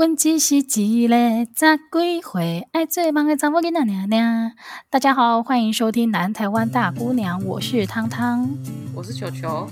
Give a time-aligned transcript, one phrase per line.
[0.00, 4.50] 问只是一个十几岁爱做梦的查某囡仔娘娘。
[4.88, 8.48] 大家好，欢迎收听南台湾大姑娘，我是汤汤，
[8.94, 9.68] 我是球球。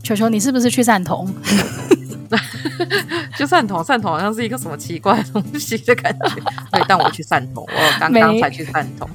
[0.00, 1.28] 球球，你是不是去汕头？
[3.36, 6.36] 就汕头，汕头好像是一个什么奇怪的东西的感觉。
[6.70, 9.10] 对，但我去汕头，我刚刚才去汕头。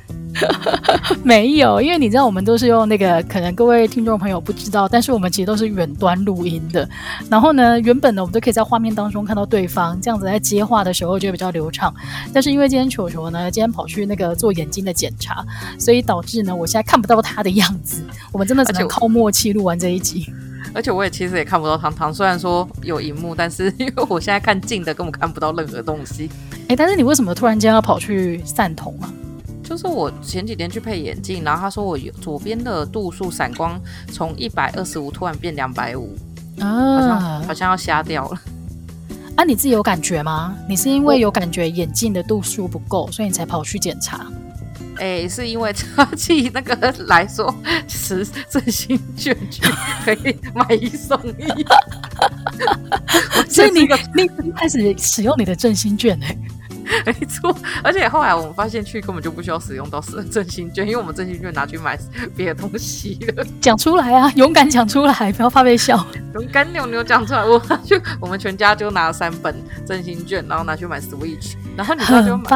[1.24, 6.88] 没有，因为你知道，我们都是用那个，可能各位听众朋友不知道，但是我们其实都是远端录音的。
[7.30, 11.94] 然后呢，原本呢，我们都可以在画面当中看到对方，这样子在接话的时候就会比较流畅。
[12.34, 15.46] 但是因为今天球球呢，今天跑去那个做眼睛的检查，
[15.80, 18.04] 所以导致呢，我现在看不到他的样子。
[18.32, 20.32] 我们真的只能靠默契录完这一集。
[20.74, 26.30] 而且我也其实也看不到糖糖，虽然说有荧幕，但是因为我现在看近的根本看不到任何东西。
[26.70, 29.12] 哎，但是你为什么突然间要跑去散瞳啊？
[29.72, 33.80] 就是我前几天去配眼镜，然后他说我有左边的度数散光
[34.12, 36.14] 从一百二十五突然变两百五，
[36.60, 38.42] 啊，好像好像要瞎掉了。
[39.38, 40.54] 啊，你自己有感觉吗？
[40.68, 44.30] 你是因为有感觉眼镜的度数不够，所以你才跑去检查？
[44.98, 47.56] 哎，是因为 他寄那个来说
[47.88, 49.62] 持振兴券去
[50.04, 51.66] 可以买一送一，
[53.48, 53.88] 所以你
[54.44, 56.38] 你开始使用你的振兴券哎。
[57.06, 61.98] 没错，而且后来我们发现去根本就不需要使用到振兴券，因为我们振兴券拿去买
[62.36, 63.46] 别的东西了。
[63.60, 66.06] 讲出来啊，勇敢讲出来，不要怕被笑。
[66.34, 72.50] 勇敢扭扭讲出来，我就我们全家就拿了三本振兴券，然后拿去买 Switch，然后你知道就买，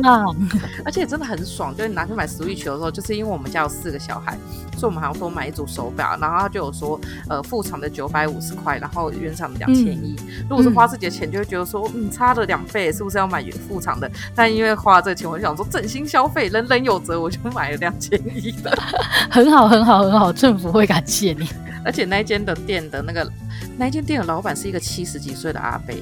[0.85, 4.37] 而且真的很爽，就是拿去买 Switch 的时候，就是因为我们家有四个小孩，
[4.77, 6.99] 所以我们好像多买一组手表，然后他就有说，
[7.29, 10.15] 呃，副厂的九百五十块，然后原厂的两千一。
[10.49, 14.09] 如果是花自己的钱，就会觉得说，嗯，差了两倍，是不是要买原副厂的？
[14.33, 18.71] 但因为花这个钱，我就想说振兴消费，人人有责，我就买了两千一的，
[19.29, 21.49] 很好，很好，很好，政府会感谢你。
[21.83, 23.31] 而且那间的店的那个，
[23.77, 25.93] 那间店的老板是一个七十几岁的阿伯。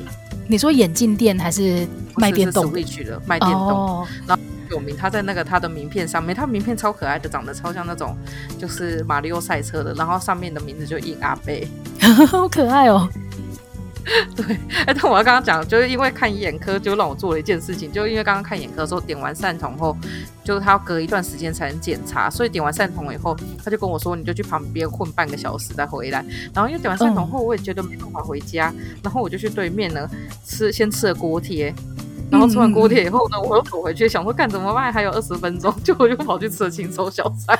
[0.48, 2.74] 你说眼镜店还是卖电动？
[2.74, 8.16] 是去的卖电动，哦、然后有名，他在那个他的名片上面，他名片超可爱的，长得超像那种
[8.58, 11.68] 就是马里奥赛车的，然后上面的名字就印阿贝，
[12.28, 13.09] 好可爱哦。
[14.36, 19.96] 对，哎，但我要刚刚讲，就是因为看眼科，就让我做了一件事情，就因为刚刚看眼科的时候点完散瞳后，
[20.44, 26.24] 就是他要隔一段时间才能检查，所以点完散瞳以后，他就跟我说，你就去旁边混半个小时再回来。
[26.53, 30.09] 然后因为点完散瞳后，我也觉得没办法回家，嗯、然后我就去对面呢
[30.46, 31.74] 吃，先吃了锅贴，
[32.30, 37.58] 然后吃完锅贴以后呢，我又走回去想说干怎么办，还有二十分钟，就我就跑去吃了清粥小菜。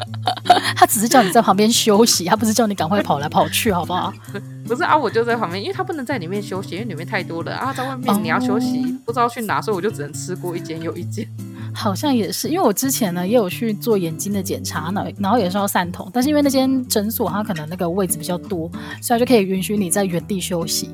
[0.76, 4.12] 他只是叫你在旁边休息，他不是叫你赶快跑来跑去，好不好？
[4.70, 11.28] 不是啊，我就在旁边，因为他不能在里面休息，因为里面太多了啊，在外面你要休息，不知道去哪，所以我就只能吃过一间又一间。
[11.74, 18.70] 好像也是，因为我之前呢也有去做眼睛的检查呢，然后也是要散瞳，但是因为那间诊所它可能那个位置比较多，
[19.02, 20.88] 所以就可以允许你在原地休息。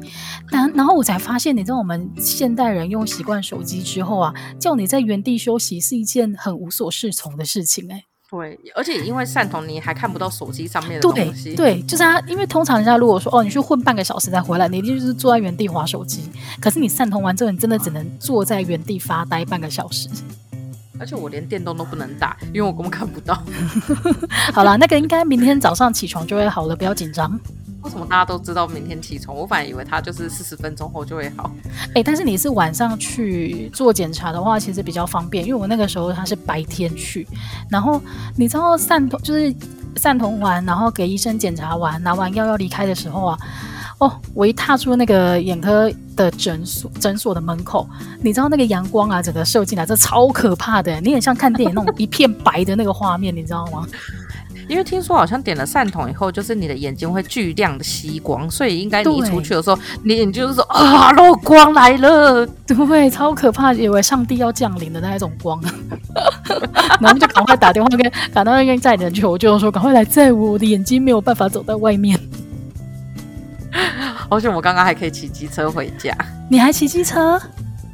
[0.49, 11.55] 然然后我才发现，你知道我们现代人用习惯手机之后啊，叫你在原地休息是一件很无所适从的事情哎、对，而且因为散瞳，你还看不到手机上面的东西。
[11.55, 16.29] 对，对，就是他，因为通常人家如果说哦，你去混半个小时再回来，你一定就是坐在原地划手机。
[16.61, 20.09] 可是你散瞳完之后，你真的只能坐在原地发呆半个小时。
[20.99, 23.41] 而且我连电动都不能打，因为我根本看不到。
[24.53, 27.39] 好了，那个应该明天早上起床就会好了，不要紧张。
[27.87, 29.35] 为什么大家都知道明天起床？
[29.35, 31.49] 我反而以为他就是四十分钟后就会好。
[31.95, 37.25] 哎、但是你是晚上去做检查的话，其实比较方便，因为我那个时候他是白天去，
[37.71, 38.03] 然后
[38.35, 39.55] 你知道散瞳就是
[39.95, 43.39] 散瞳完，然后给医生检查完，拿完药要离开的时候啊，
[43.99, 47.89] 哦，我一踏出那个眼科的诊所诊所的门口，
[48.21, 53.87] 你知道那个阳光啊，整个射进来，这超可怕的，你很像看电影那种一片白的那个画面，你知道吗？
[54.69, 63.11] 因为听说好像点了散瞳以后，就是你的眼睛会巨量的吸光，所以应该你一出去的时候，你眼睛就是说啊，漏光来了，对？
[63.11, 65.61] 超可怕，以为上帝要降临的那一种光，
[67.01, 72.19] 然后就赶快打电话跟打电话跟载人求救，说赶快来载我，我的眼睛没有办法走在外面。
[74.29, 76.13] 而且我刚刚还可以骑机车回家，
[76.51, 77.41] 你还骑机车？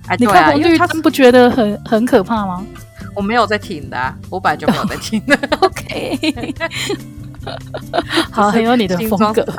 [0.06, 2.64] 哎，你看红绿灯不觉得很很可怕吗？
[3.14, 5.36] 我没有在停的、啊，我本来就没有在停的。
[5.60, 6.54] Oh, OK，
[8.30, 9.44] 好，很有你的风格。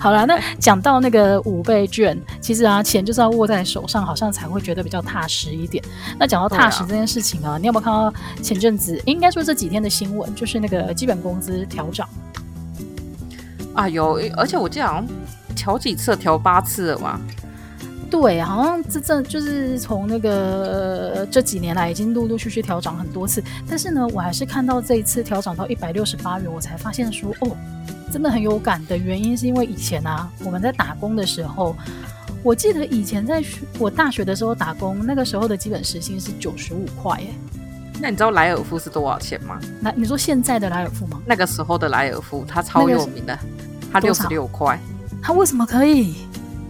[0.00, 5.82] 好了，那讲到那个五倍券，其实啊，钱就是要握在手上，好像才会觉得比较踏实一点。
[6.18, 8.12] 那讲到踏实这件事情啊，你有没有看到
[8.42, 12.08] 前阵子应该说这几天的新闻，就是那个基本工资调涨
[13.74, 13.88] 啊？
[13.88, 15.06] 有，而且我记得好像
[15.54, 17.20] 调几次，调八次了嘛。
[18.12, 27.56] 对，好像这这就是从那个、呃、这几年来已经陆陆续续调涨很多次，但是呢，我还是看到这一次调涨到一百六十八元，我才发现说，哦，
[28.12, 31.74] 真的很有感的原因是因为以前啊，我们在打工的时候，
[32.42, 33.42] 我记得以前在
[33.78, 37.28] 我大学的时候打工，那个时候的基本时薪是九十五块耶。
[37.98, 39.58] 那你知道莱尔夫是多少钱吗？
[39.80, 41.18] 那你说现在的莱尔夫吗？
[41.24, 43.38] 那个时候的莱尔夫，他超有名的，
[43.90, 44.78] 他六十六块。
[45.22, 46.14] 他为什么可以？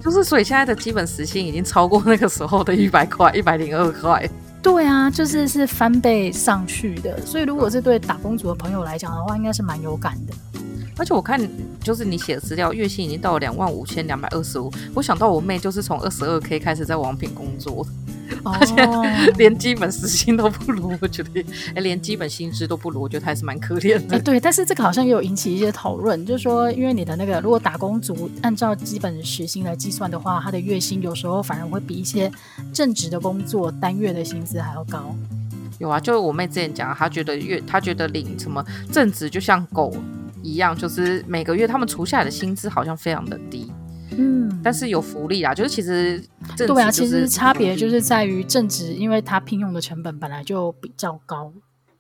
[0.03, 4.29] 就是所以现在的基本时薪已经超过那个时候的一百块，一百零二块。
[4.61, 7.25] 对啊，就是是翻倍上去的。
[7.25, 10.35] 所以如果是对打工族的朋友来讲的话，应该是蛮有感的。
[10.99, 11.41] 而且我看，
[11.81, 14.71] 就是你写的资料，月薪已经到了两万五千两百二十五。
[14.95, 17.87] 我想到我妹就是从二十二 K 开始在王品工作。
[18.45, 21.45] 而且连基本时薪都不如，我觉得，
[21.75, 24.19] 哎，连基本薪资都不如，我觉得还是蛮可怜的。
[24.21, 32.31] 对，但是这个好像也有引起一些讨论，就是说，因为你的那个，如果打工族按照基本时薪来计算的话，他的月薪有时候反而会比一些
[32.73, 35.15] 正职的工作单月的薪资还要高。
[35.79, 39.93] 有啊，就是我妹之前讲，她觉得月，她觉得领什么正职就像狗
[40.43, 43.73] 一样，就是每个月他们除下来的薪资好像非常的低。
[44.19, 46.21] 嗯，但是有福利啊，就是其实、
[46.57, 51.53] 就是、对啊，其实差别就是在于正职，因为他聘用的成本本来就比较高，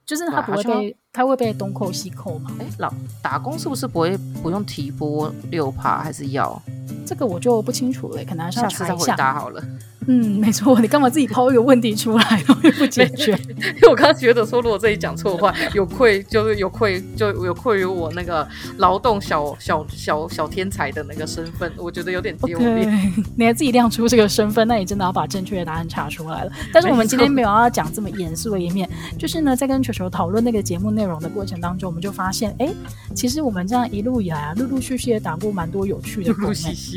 [0.04, 2.50] 就是他不会被他会被东扣西扣嘛。
[2.58, 2.92] 哎，老
[3.22, 6.60] 打工是不是不会不用提拨六趴，还是要？
[7.04, 8.86] 这个我就不清楚了，可能还是要查一下。
[8.86, 9.62] 下次再回答好了。
[10.08, 13.30] 嗯，没错，你干嘛自己抛一个问题出来，然后又不解决？
[13.76, 18.46] 因为我刚刚觉得说，如果自己讲错的话，有愧就是有愧，就有愧于我那个
[18.78, 22.90] 劳动小小小小天才的那个身份，我觉得有点丢脸。
[22.90, 26.50] Okay, 你还自己亮出这个身份，那你真的要把正确的答案查出来了。
[26.72, 32.74] 但是我们今天没有要讲这么严肃的一面，就是呢，在跟球球讨论那个节目内容的过程当中，我们就发现，哎，
[33.14, 36.91] 其实我们这样一路以来啊，陆陆续续也打过蛮多有趣的工，陆陆续续，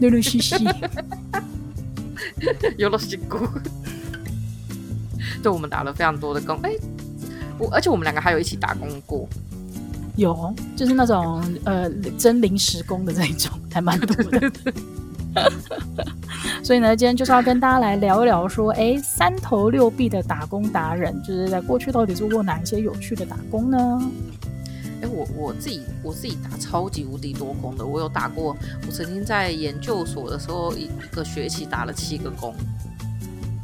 [0.00, 0.56] 陆陆续续。
[2.76, 3.46] 有了辛苦，
[5.42, 6.72] 对，我们打了非常多的工，哎，
[7.58, 9.28] 我而且我们两个还有一起打工过，
[10.16, 14.52] 有，就是那种呃真临时工的那种， 还蛮多的。
[16.62, 24.10] 所以呢，今天就是要跟大家来聊一聊，说，哎，三头六臂的打工达人，就是在过去到底做过哪一些有趣的打工呢？
[25.02, 28.56] 哎，我我自己我自己打超级无敌多工的，我有打过。
[28.86, 32.54] 我曾经在研究所的时候，一个学期打了七个工，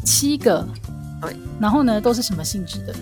[0.04, 0.66] 七个，
[1.20, 1.36] 对。
[1.60, 2.94] 然后呢，都是什么性质的？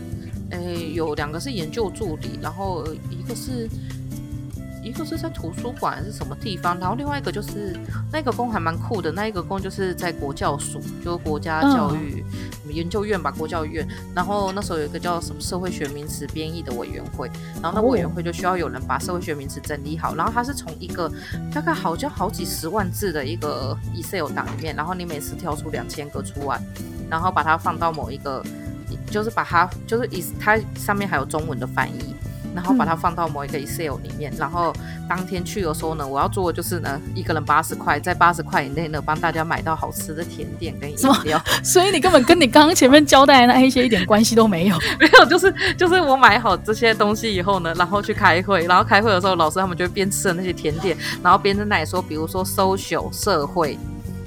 [0.50, 0.60] 哎，
[0.92, 3.68] 有两个是研究助理，然后一个是。
[4.84, 7.74] 一个是在图书馆还是什么地方，然后另外一个就是
[8.12, 12.22] 那个工还蛮酷的，那一个工就是在国教署，就国家教育
[12.68, 13.86] 研究院吧，国教院。
[14.14, 17.30] 然后那时候有一个叫什么社会学名词编译的委员会，
[17.62, 21.10] 然后那委员会就需要有人把社会学名词整理好，然后它是从一个
[21.52, 26.60] 大概好像好几十万字的一个 Excel 档里面，然后你每次挑出两千个出来，
[27.10, 28.44] 然后把它放到某一个，
[29.10, 32.13] 就是把它就是以它上面还有中文的翻译。
[32.54, 34.72] 然后把它放到某一个 Excel 里面，嗯、然后
[35.08, 41.42] 当天去的时候呢，我要做的就是呢，一个人八十块，在八十块以内呢，帮大家买到好吃的甜点跟饮料。
[41.64, 44.76] 所以你根本跟你刚刚前面交代的那一些一点关系都没有。
[45.00, 53.78] 没有，就是就是我买好这些东西以后呢，然后去开会，然后开会的时候，老师他们就会边吃的那些甜点，然后边在那里说，比如说 social 社会。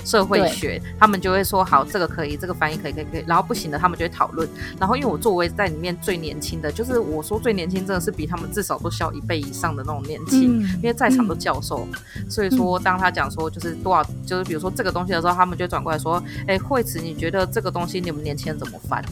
[0.07, 3.23] 社会学，他们就会说好，这个可以，这个翻译可以，可以，可以。
[3.27, 4.47] 然后不行的，他们就会讨论。
[4.79, 11.85] 然后因为我作为在里面最年轻的，就是我说最年轻，真的是比他们至少都小一倍以上的那种年轻，嗯、因为在场都教授。
[12.15, 19.03] 嗯、所以说，当他讲说就是多少，就是比如说这个东西的时候，他们就转过来说：“哎，惠慈，你觉得这个东西你们年轻人怎么翻？”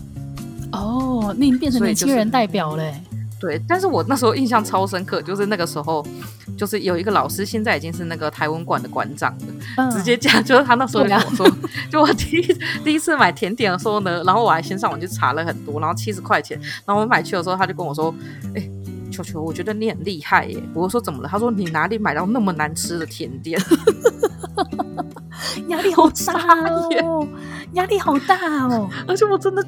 [0.72, 3.02] 哦，那你变成年轻人代表嘞。
[3.40, 6.06] 对，但是我那时候印象超深刻，就是那个时候，
[6.58, 9.46] 就是有一个老师，现在已经是那个台湾馆的馆长了，
[9.78, 11.58] 嗯、直接讲，就是他那时候跟我说，啊、
[11.92, 12.42] 就我第一
[12.84, 18.14] 第一次买甜点的时候呢，然后我还先上网去查了很多，然后七十块钱，然后我买去的时候，他就跟我说，
[18.56, 18.70] 哎，
[19.12, 21.30] 球球，我觉得你很厉害耶，我说怎么了？
[21.30, 23.62] 他说你哪里买到那么难吃的甜点？
[25.68, 26.34] 压力好大
[27.04, 27.28] 哦，
[27.74, 28.36] 压力好大
[28.68, 29.66] 哦，而且我真的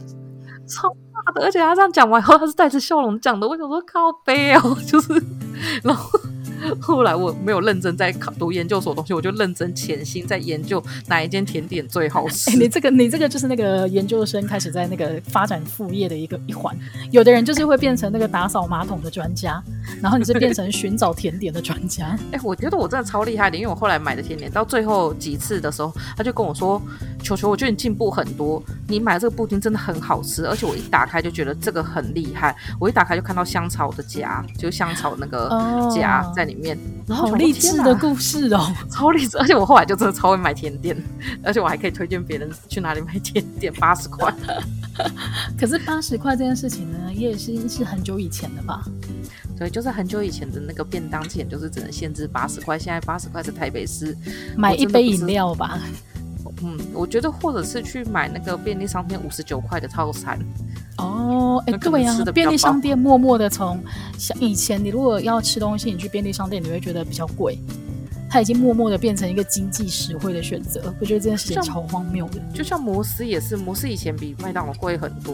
[0.67, 1.43] 超大的。
[1.43, 3.47] 而且他这样讲完以后，他是带着笑容讲的。
[3.47, 5.13] 我想说靠背哦， 就是，
[5.83, 6.19] 然后。
[6.81, 12.49] 后来我没有认真在考读研究所的东西，我就认真潜心在研究哪一间甜点最好吃。
[12.49, 16.75] 欸、你这个你这个就是那个研究生开始在那个发展副业的一个一环。
[17.11, 19.63] 有的人就是会变成那个打扫马桶的专家，
[20.01, 22.07] 然后你是变成寻找甜点的专家。
[22.33, 26.81] 哎、欸，我觉得我真的超厉害的，因为我后来买的甜点到最后几次的时候，他就跟我说
[27.23, 32.55] ：“球球，我觉得你进步很多，你买的这个布丁真的很好吃，而且我一打开就觉得这个很厉害。
[32.79, 35.49] 我一打开就看到香草的夹，就是香草那个
[35.95, 39.37] 夹在里面。”面，好励志的故事哦，超励志！
[39.37, 40.97] 而且我后来就真的超会买甜点，
[41.43, 44.33] 而且我还可以推荐别人去哪里买甜点，八十块。
[45.57, 48.83] 可是八十块这件事情呢，也是是很久以前的吧？
[49.57, 52.77] 对，就是很久以前的那个便当钱，就是只能限制八十块。
[52.77, 54.15] 现在八十块是台北市
[54.57, 55.79] 买一杯饮料吧。
[56.63, 60.39] 嗯，我觉得或者是去买那个便利商店五十九块的套餐。
[60.97, 63.79] 哦，哎，对呀，便利商店默默的从
[64.17, 67.59] 像以前，你如果要吃东西，你去便利商店，你会觉得比较贵。
[68.29, 72.41] 它已经默默的变成一个经济实惠的选择，我觉得这件事情超荒谬的。
[72.53, 75.33] 就像摩斯也是，摩斯以前比麦当劳贵很多。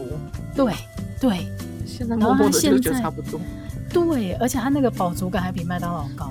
[0.54, 0.72] 对
[1.20, 1.46] 对，
[1.84, 3.40] 现在默默的就觉得差不多。
[3.88, 6.30] 对，而且它那个饱足感还比麦当劳高。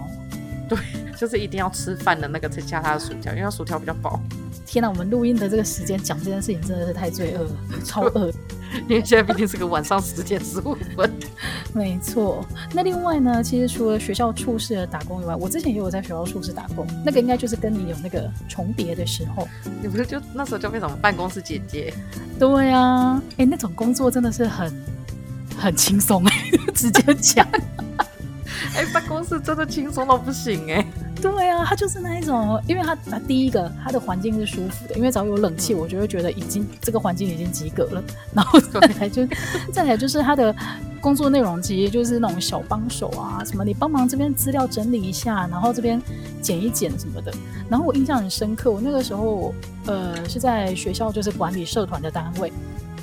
[0.69, 0.77] 对，
[1.17, 4.21] 就是一定要吃饭的那个才加它的薯条，因为它薯条比较饱。
[4.73, 7.51] 天哪，我们录音的这个时间讲这件事情真的是太罪恶了，
[7.85, 8.31] 超恶。
[8.89, 11.13] 因为现在毕竟是个晚上十点十五分。
[11.75, 12.43] 没错。
[12.73, 19.47] 那另外呢，其实除了学校处室的打工以外，我之前也有在学校处室打工，那个应该就是跟你有那个重叠的时候。
[19.79, 21.93] 你不是就那时候就变成办公室姐姐？
[22.39, 24.73] 对呀、啊，哎，那种工作真的是很
[25.55, 27.47] 很轻松哎， 直接讲。
[28.73, 30.83] 哎，办公室真的轻松到不行哎。
[31.31, 38.03] 对啊，他就是那一种，因为他他第一个他的环境是舒服的，因为只要有冷气，我就会觉得已经这个环境已经及格了。
[38.33, 39.25] 然后再来就
[39.71, 40.53] 再来就是他的
[40.99, 46.01] 工作内容，其实就是那种小帮手啊，什么你帮忙这边资料整理一下，然后这边
[46.41, 47.33] 剪一剪什么的。
[47.69, 52.51] 然后我印象很深刻，我那个时候呃是在学校就是管理社团的单位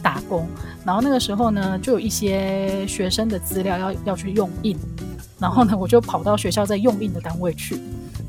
[0.03, 0.47] 打工，
[0.85, 4.77] 然后那个时候呢就有一些学生的资料要要去用印，
[5.39, 7.81] 然后呢我就跑到学校在用印的单位去。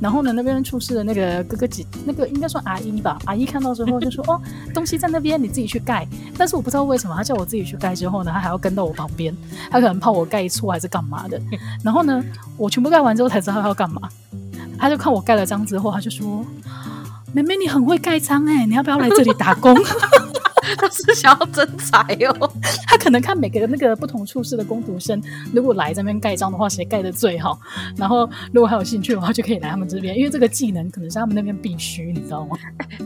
[0.01, 3.19] 然后呢，那边出事的那个哥哥姐，那个应该算阿姨吧。
[3.25, 4.41] 阿姨看到之后就说：“哦，
[4.73, 9.31] 东西在那边，你自己去盖。”但是我不知道为什么，他叫我自己去盖之后呢，他还要跟到我旁边，
[9.69, 11.39] 他可能怕我盖错还是干嘛的。
[11.83, 12.23] 然后呢，
[12.57, 14.01] 我全部盖完之后才知道他要干嘛。
[14.79, 16.43] 他就看我盖了章之后，他就说
[17.31, 19.77] ：“妹妹，你很会盖章哎，你要不要来这里打工？”
[20.77, 21.99] 他是想要征才
[22.39, 22.53] 哦，
[22.87, 25.21] 他可能看每个那个不同处室的工读生，
[25.53, 27.59] 如果来这边盖章的话，谁盖的最好？
[27.97, 32.57] 然后如果还有兴趣的话，就可以来他们这边，因为这个技能可能是他们那边必须，你知道吗？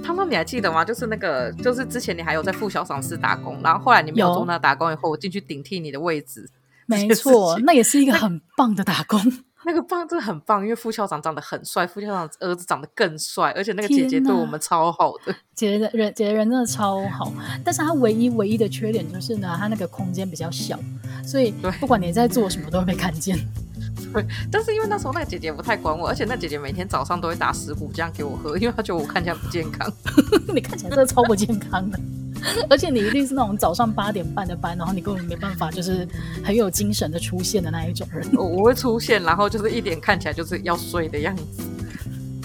[0.04, 0.84] 汤汤，你还记得吗？
[0.84, 6.50] 就是那个，就是之前你还有在副小赏室打工，然后后来你没有做那打工以后，我进去顶替你的位置。
[6.88, 9.20] 没错，那也是一个很棒的打工。
[9.66, 15.36] 那个棒真的很棒，因为副校长长得很帅，副校长儿子长得更帅，而且那个姐姐对我们超好的。
[15.56, 20.80] 姐姐的人，姐姐人真的超好，但是她唯一唯一的缺点就是呢，她那个空间比较小，
[21.26, 23.38] 所以不管你在做什么都会被看见。
[24.14, 29.92] 对，但是因为那时候那个姐姐不太管我，而且那姐姐每天早上都会打十谷浆给我喝，因为她觉得我看起来不健康。
[30.54, 32.00] 你看起来真的超不健康的。
[32.70, 36.08] 而且你一定是那种早上八点半的班，然后你根本没办法，就是
[36.44, 38.28] 很有精神的出现的那一种人。
[38.34, 41.64] 我我会出现，然后就是一点看起来就是要睡的样子，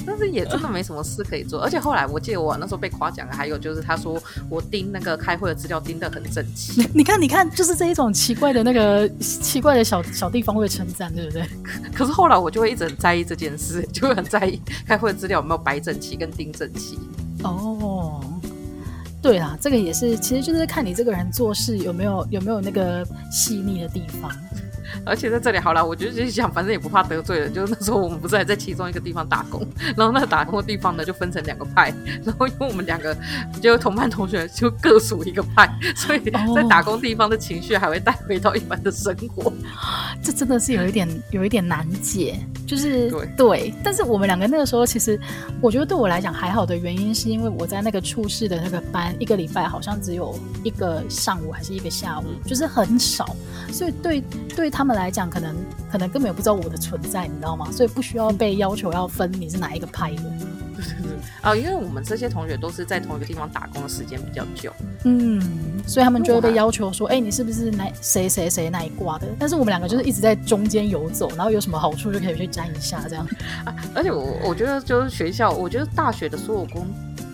[0.07, 1.61] 但是也真的没什么事可以做。
[1.61, 6.87] 而且后来我记得我那时候被夸奖，还有就是他说我盯那个开会的资料盯得很整齐。
[6.95, 11.45] 你看，你看，就是这一种奇怪的那个奇怪的小小地方会称赞，对不对？
[11.95, 16.99] 可是后来我就会一直很在意这件事，就会很在意开会的资料有没有摆整齐跟盯整齐。
[17.42, 18.23] 哦。
[19.23, 24.31] 对啦，这个也是，其实就是看你这个人做事有没有有没有那个细腻的地方。
[25.04, 27.52] 而且在这里好了，我就是想，反正也不怕得罪人。
[27.52, 29.66] 就是那时候我们不是还在其中一个地方打工，
[29.97, 31.92] 然后那个打工的地方呢就分成两个派，
[32.25, 33.16] 然后因为我们两个
[33.61, 36.20] 就同班同学就各属一个派，所以
[36.54, 39.52] 在打工地方的情绪还会带回到一般的生活。
[40.23, 43.75] 这真的是有一点有一点难解，就是对对。
[43.82, 45.18] 但是我们两个那个时候，其实
[45.61, 53.37] 我觉得对我来讲还好的原因，是因为我在那个处室的那个班，一个礼拜好像只有一个上午还是一个下午，就是很少，
[53.73, 54.23] 所以对
[54.54, 55.55] 对他们来讲，可能
[55.91, 57.71] 可能根本也不知道我的存在，你知道吗？
[57.71, 60.23] 所以不需要被要求要分你是哪一个派的。
[61.43, 64.73] 啊、 哦，因为我们这些同学都是在同一个地方打工的时间比较久，
[65.05, 65.43] 嗯，
[65.87, 69.27] 所以他们就会被要求说，哎、欸，你是不是哪谁谁谁那一挂的？
[69.39, 73.27] 但是我们两个就是一直在中间游走，然后有什么好处就可以去沾一下这样。
[73.65, 76.87] 啊， 而且我我觉得就是学校，我觉得大学的所有工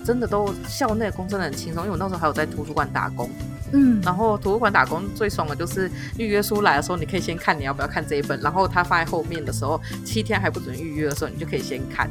[0.04, 3.30] 真的都校内工真的很轻松，因为我那时候还有在图书馆打工，
[3.72, 12.08] 嗯，然后图书馆打工最爽的就是预约书来的时候，你可以先看你要不要看这一本，然后它放在后面的时候，七天还不准预约的时候，你就可以先看。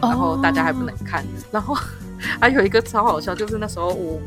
[0.00, 1.54] 然后大家还不能看，oh.
[1.54, 1.74] 然后
[2.40, 4.20] 还有一个超好笑，就是那时候我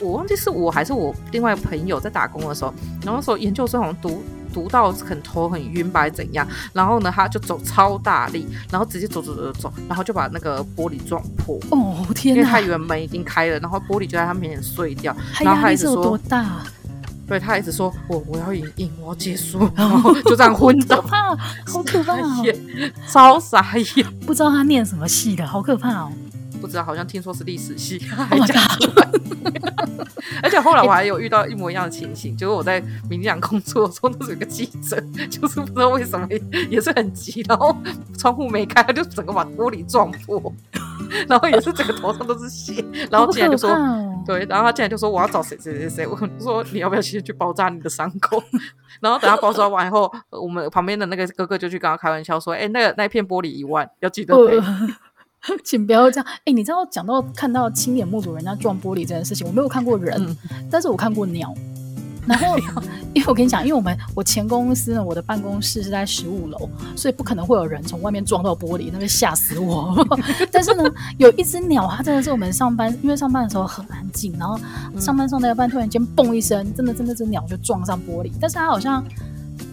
[0.00, 2.72] 我忘记是我还是我另外朋友在打工的时候，
[3.02, 11.56] 然后那时候研究生好像读读到很头很晕吧，还是怎样，然后呢他就走超大力，然后直接走走走走，然后就把那个玻璃撞破。
[11.70, 12.40] 哦、oh, 天哪！
[12.40, 15.14] 因为他以为门已经开了，然后玻璃就在他面前碎掉。
[15.34, 16.62] 他压力是有多大？
[17.26, 21.36] 对，他一直说我我要赢赢，我要结束， 然后就这样昏倒，好可怕，
[21.70, 22.44] 好可怕哦，
[23.06, 26.12] 超傻眼，不知道他念什么系的，好可怕哦，
[26.58, 28.56] 不知道，好像听说是历史系，还讲
[30.42, 36.26] 而且后来我还有 遇到一模一样的情形，就是我在明亮工作的时候，那时候有个记者，就是不知道为什么
[36.70, 37.76] 也是很急，然后
[38.16, 40.52] 窗户没开，他就整个把玻璃撞破。
[41.26, 43.70] 然后也是整个头上都是血，然后进来就说，
[44.26, 48.42] 对，然后他进来就说我要找谁谁谁谁，我说你要不要先去包扎你的伤口？
[49.00, 54.60] 然后等他包扎完以后，我们旁边的那个哥哥就去跟他开玩笑说，哎，那个那片玻璃一万，要记得赔。
[55.64, 60.36] 请不要这样，哎，你知道讲到看到亲眼目睹人家撞玻璃这件事情，我没有看过人，嗯、
[60.70, 61.54] 但是我看过鸟。
[62.26, 62.58] 然后，
[63.14, 70.06] 因为我跟你讲，因为我们我前公司呢，我的办公室是在十五楼，所以不可能会有人从外面撞到玻璃，那会吓死我。
[70.52, 70.84] 但是呢，
[71.16, 74.60] 有一只鸟，它真的是我们上班，因为上班的时候很安静，然后
[74.98, 79.02] 上班上到一半，突然间嘣一声，真的真的只鸟就撞上玻璃，但是它好像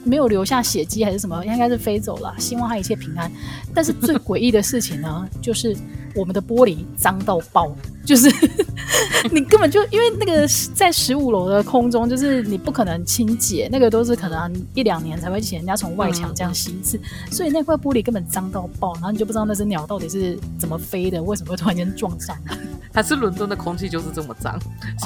[0.05, 3.29] 没有留下血迹还是什么，应该是飞走了，希望他一切平安。
[3.73, 5.75] 但是最诡异的事情呢，就是
[6.15, 7.75] 我们的玻璃脏到爆。
[8.05, 8.29] 就是
[9.31, 22.55] 你根本就因为那个在十五楼的空中，就是你不可能清洁，那个都是可能一两年才会请人家从外墙这样洗一次，嗯、所以那块玻璃根本脏到爆，然后你就不知道那只鸟到底是怎么飞的，为什么会突然间撞上来？
[22.93, 24.55] 还是伦敦的空气就是这么脏？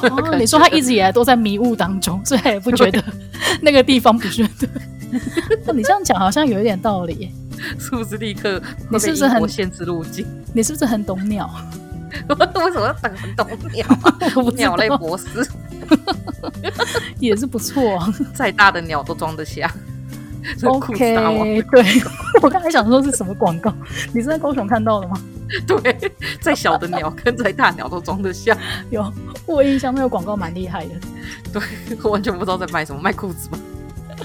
[0.04, 3.02] 哦，你说他一直以来都在迷雾当中，所以他也不觉得
[3.64, 4.70] 那个地方不是对。
[5.66, 7.32] 那 你这样讲好像有一点道理，
[7.80, 10.26] 是不是立刻你是不是很限制路径？
[10.54, 11.50] 你是不是很懂鸟？
[12.28, 14.18] 我为什么要等很懂鸟啊？
[14.56, 15.26] 鸟类博士
[17.20, 17.82] 也是不错，
[18.34, 19.72] 再大的鸟都装得下。
[20.64, 21.84] OK，对，
[22.42, 23.72] 我刚才想说是什么广告？
[24.14, 25.22] 你是在高雄看到的吗？
[25.68, 25.96] 对，
[26.42, 28.58] 再小的鸟跟再大鸟都装得下。
[28.90, 29.14] 有，
[29.46, 30.92] 我印象那个广告蛮厉害的。
[31.54, 31.62] 对，
[32.02, 33.60] 我完全不知道在卖什么，卖裤子吗？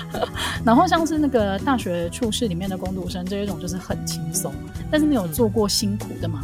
[0.64, 4.52] 然后像是那个大学处室里面的工读生这一种，就是很轻松。
[4.90, 6.42] 但是你有做过辛苦的吗？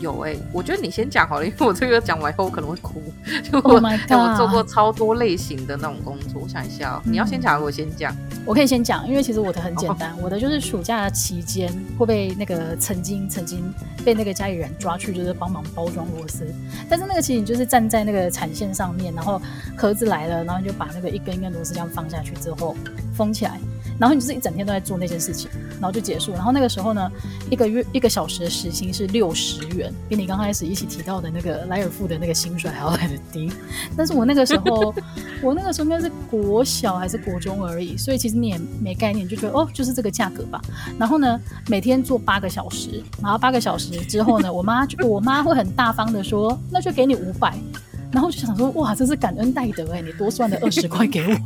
[0.00, 3.02] 有哎、欸，我觉得你先讲好了，因为我这个讲完以后我可能会哭。
[3.42, 8.14] 就我、oh、 我做过超多类型的那种工作，我想一下、喔，嗯、你要先讲，我先讲。
[8.44, 10.24] 我可以先讲，因为其实我的很简单，oh.
[10.24, 13.72] 我的就是暑假期间会被那个曾经曾经
[14.04, 16.46] 被那个家里人抓去，就是帮忙包装螺丝。
[16.88, 19.40] 但是那个其实你就是站在那个产线上面，然后
[19.76, 22.74] 盒子来了，然后你就把那个一根一根螺丝这样放下去之后
[23.14, 23.58] 封起来。
[23.98, 26.32] 然后你就是一整天都在做那件事情，然后就结束。
[26.32, 27.10] 然后那个时候呢，
[27.50, 33.50] 一个月一个小时的时薪是六十元，比你刚开始一起提到的那个莱尔富的那个薪水还要来得低。
[33.96, 34.94] 但是我那个时候，
[35.42, 40.60] 我那个时候应该是国小还是国中而已，所以其实你也没概念，就觉得哦，就是这个价格吧。
[40.98, 47.56] 然后呢，每天做八个小时，然后八个小时之后呢，我妈就我妈会很大方的说，那就给你五百。
[48.10, 51.36] 然后就想说，哇，真是感恩戴德哎，你多算了二十块给我。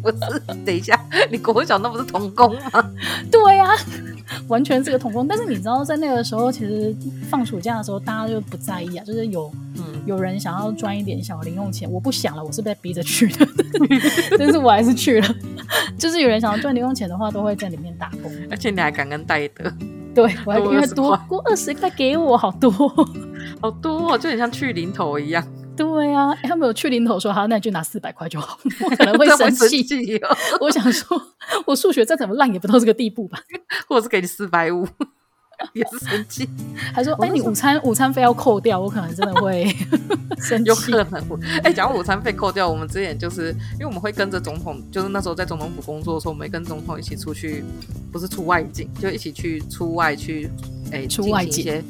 [0.02, 0.16] 不是，
[0.64, 0.98] 等一下，
[1.30, 2.90] 你国小那不是童工吗？
[3.30, 3.76] 对呀、啊，
[4.48, 5.26] 完全是个童工。
[5.28, 6.94] 但是你知道，在那个时候，其实
[7.28, 9.04] 放暑假的时候，大家就不在意啊。
[9.04, 13.46] 就是有，嗯，有人想要赚一点小零用钱，我不想了，我是被逼着去的，
[14.38, 15.34] 但是我还是去了。
[15.98, 18.32] 就是有人想要赚零用钱的话，都会在里面打工。
[18.50, 19.70] 而且你还感恩戴德，
[20.14, 22.70] 对，我还因为多过二十块给我，好多，
[23.60, 25.44] 好多，就很像去零头一样。
[25.80, 28.58] 对啊，他们有去零头说好，那你就拿四百块就好。
[28.84, 31.18] 我可能会生气，哦、我想说，
[31.66, 33.40] 我数学再怎么烂也不到这个地步吧。
[33.88, 34.86] 或者是给你四百五，
[35.72, 36.48] 也是生气。
[36.92, 39.64] 还说，哎、欸，你午餐午餐费要扣掉，我可能真的会
[40.40, 40.64] 生气。
[40.64, 41.40] 有可能。
[41.58, 47.64] 哎、欸，讲午餐费扣掉，我们之前就是因为我们会跟着总统，就是那时候在总统府工作的时候，我们会跟总统一起出去，
[48.12, 50.50] 不是出外景，就一起去出外去。
[50.92, 51.80] 哎，出外景，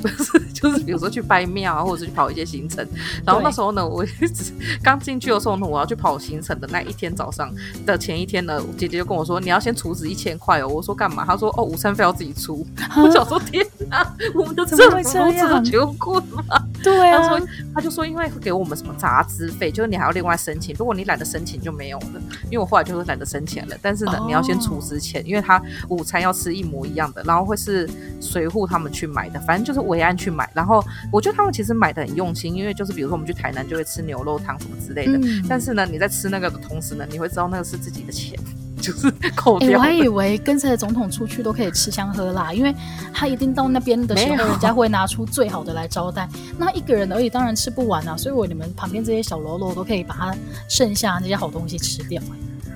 [0.00, 2.82] 不是就是比如说去拜庙啊，或者是去跑一些行程。
[3.22, 4.50] 然后那时候呢，我一直
[4.82, 10.68] 刚进去的时候呢，我要去跑行程的那一天早上的前一天呢，姐姐就跟我说，你要先储值一千块哦。
[10.68, 11.22] 我说干嘛？
[11.26, 12.66] 她说哦，午餐费要自己出。
[12.96, 16.42] 我想说天哪，我们的政府都这么穷困吗？
[16.82, 17.20] 对啊。
[17.20, 20.74] 他说他就说，因为会给我们什么杂资费，就是你还要另外申请。
[20.78, 22.22] 如果你懒得申请就没有了。
[22.44, 23.76] 因为我后来就是懒得申请了。
[23.82, 27.86] 但是呢，你要先储值钱，因为他午餐要吃一模一样的，然后会是
[28.18, 28.46] 随。
[28.46, 30.48] 维护他们去买的，反正就是维安去买。
[30.54, 35.18] 然后我觉得他们其实买的很用心，因为就是比如说我们去台南就会吃牛肉汤什么之类的。
[35.18, 38.38] 嗯、但是呢，你在吃那个的同时呢，你会知道那个是自己的钱，
[38.80, 39.76] 就是扣掉、欸。
[39.76, 42.74] 我还以为跟着总统出去都可以吃香喝辣，因为
[43.12, 46.28] 他一定到那边的时候，人家会拿出最好的来招待。
[46.58, 48.16] 那一个人而已，当然吃不完啊。
[48.16, 50.34] 所以我你们旁边这些小喽啰都可以把它
[50.68, 52.22] 剩下那些好东西吃掉。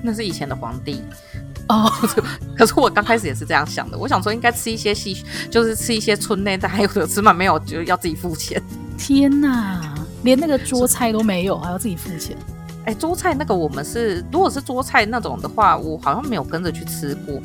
[0.03, 1.01] 那是以前的皇帝。
[1.69, 1.89] 哦，
[2.57, 3.97] 可是我刚开始也是这样想的。
[3.97, 8.61] 我想说应该吃一些西，就是吃一些村内，但还有的吃嘛，没有就要自己付钱。
[8.97, 12.35] 天哪，连那个桌菜都没有，还要自己付钱？
[12.85, 17.39] 哎，桌菜那个我们是，如果是桌菜那种的话，我好像没有跟着去吃过。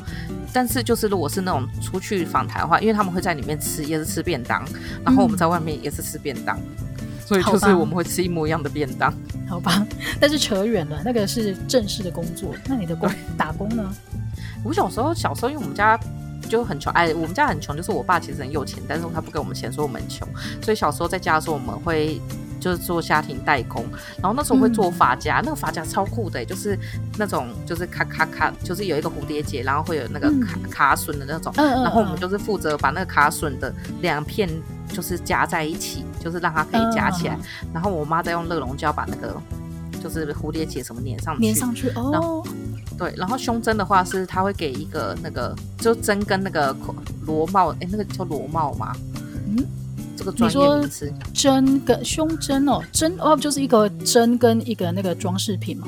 [0.51, 4.65] 但是就是如果是那种出去访谈的话，因为他们会在里面吃，也是吃便当，
[5.05, 9.13] 然后我们在外面也是吃便当，嗯、所以就是我们会吃一模一样的便当。
[9.47, 9.85] 好吧，
[10.19, 12.53] 但是扯远了，那个是正式的工作。
[12.65, 13.93] 那你的工打工呢？
[14.63, 15.99] 我小时候，小时候因为我们家
[16.49, 16.91] 就很穷。
[16.93, 20.27] 哎，我们家很穷，就是我爸其实很有钱，但是他不给我们钱，说我们穷。
[20.61, 22.19] 所以小时候在家的时候，我们会
[22.59, 23.85] 就是做家庭代工，
[24.21, 26.77] 然后那时候会做发夹，嗯、那个发夹超酷的，就是
[27.17, 34.49] 那种就是卡卡卡，就是有一个蝴蝶结，然后会有那个卡、嗯、卡榫的那种，嗯、然后我们就是负责把那个卡榫的两片
[34.89, 39.35] 就是夹在一起，就是让它可以夹起来，嗯、然后我妈再用热熔胶把那个。
[39.99, 42.45] 就是蝴蝶结什么粘上去，粘上去哦。
[42.99, 46.73] 对，然后胸针的话是它会给一个那个，就针跟那个
[47.25, 48.95] 螺帽，哎，那个叫螺帽吗？
[49.47, 49.57] 嗯，
[50.17, 51.13] 这个专业名词。
[51.33, 55.87] 针跟胸针哦，针哦，就是一个针跟一个那个装饰品嘛。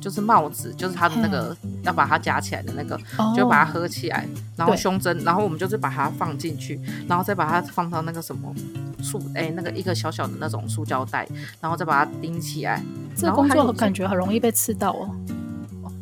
[0.00, 2.98] 就是帽子，就是它的那个要把它夹起来的那个，
[3.36, 8.52] 就把它合起来，然后胸针，然后我们就是把它放进去，然后再把它放到那个什么
[9.00, 11.24] 塑，哎，那个一个小小的那种塑胶袋，
[11.60, 12.82] 然后再把它钉起来。
[13.14, 15.08] 这个工作感觉很容易被刺到哦。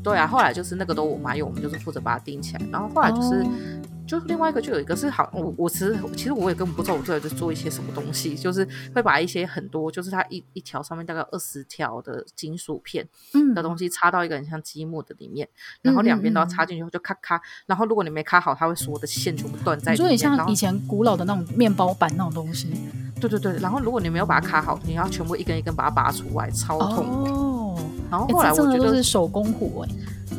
[0.03, 3.47] 对啊，后来就是那个都我妈用，我们就是负责把它钉起来，然后后来就是。
[4.11, 13.07] 就另外一个就有一个是好，我我其实其实我也根本不知道我在做一些什么东西，就是会把一些很多就是它一一条上面大概二十条的金属片
[13.55, 20.09] 的东西插到一个很像积木的里面，嗯、然后两边都要插进去后就咔咔，然后如果你没卡好，它会所有的线全部断在里面。
[20.09, 22.69] 所以像以前古老的那种面包板那种东西。
[23.21, 27.07] 对对对，然后如果你没有把它卡好，你要全部一根一根把它拔出来，超痛。
[27.07, 27.50] 哦。
[28.11, 29.89] 然后后来我觉得、欸、是手工活哎。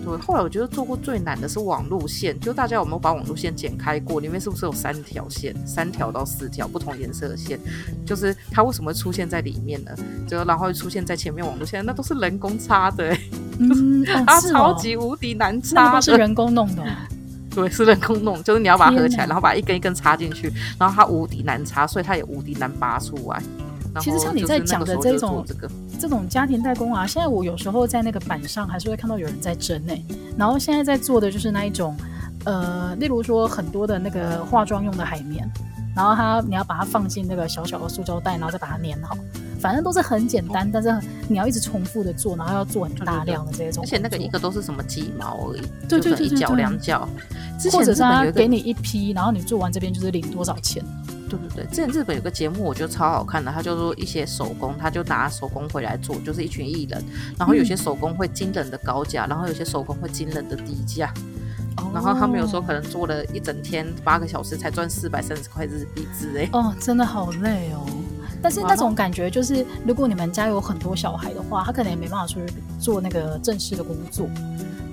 [0.06, 4.20] 对，后来我觉得做过最难的是网路线，就大家有没有把网路线剪开过？
[4.20, 7.60] 里面是不是有三条线，三条到四条不同颜色的线？
[8.06, 9.92] 就是它为什么会出现在里面呢？
[10.28, 13.20] 就然后会出现在前面网路线，那都是人工插的、欸，
[13.60, 16.84] 嗯， 它超级无敌难插，是人工弄的。
[17.54, 23.44] 对，是人工弄，就是你要把它合起来，然后把一根一根插进去，然后它无敌难插，所以它也无敌难拔出来。
[24.00, 25.46] 其实像你在讲的这种
[26.00, 29.94] 这种家庭代工啊，现在我有时候在那个板上还是会看到有人在争呢。
[30.38, 31.96] 然后现在在做的就是那一种，
[32.46, 35.50] 呃，例如说很多的那个化妆用的海绵，
[35.96, 39.18] 然后它你要把它放进那个小小的塑胶袋，然后再把它粘好。
[39.60, 43.84] 反正都是很简单，但是你要一直重复的做，然后要做很大量的这种。
[43.84, 47.08] 而且那个一个都是什么几毛而已，对对对，一角两角。
[47.72, 50.84] 或者是他给你一批，然后你做完这边就是领多少钱。
[51.38, 57.04] 对对对，之前日本有个节目，我觉得超好看的，他就说一些手工，他就拿手工回来做，就是一群艺人，
[57.38, 61.14] 然后有些手工会惊人的高价，然后有些手工会惊人的低价，
[61.94, 66.50] 然后他们有时候可能做了一整天八个小时才赚四百三十块日币之类。
[66.54, 67.86] 哦，真的好累哦。
[68.42, 74.28] 但是那种感觉就是，如果你们家有很多小孩的话，他可能也没办法出去做那个正式的工作。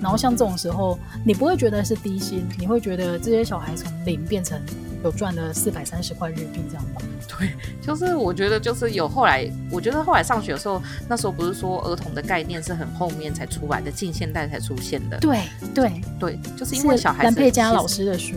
[0.01, 4.57] 然后像这种时候，你不会觉得是低薪，你会觉得这些小孩从零变成
[5.03, 7.01] 有赚了四百三十块日币这样吧？
[7.27, 7.49] 对，
[7.81, 15.17] 就是我觉得就是有后来，我觉得后来上学的时候，那时候不是说儿童的概念是很后面才出来的，近现代才出现的。
[15.19, 15.41] 对
[15.73, 17.23] 对对，就是因为小孩子。
[17.25, 18.35] 蓝佩嘉老师的书。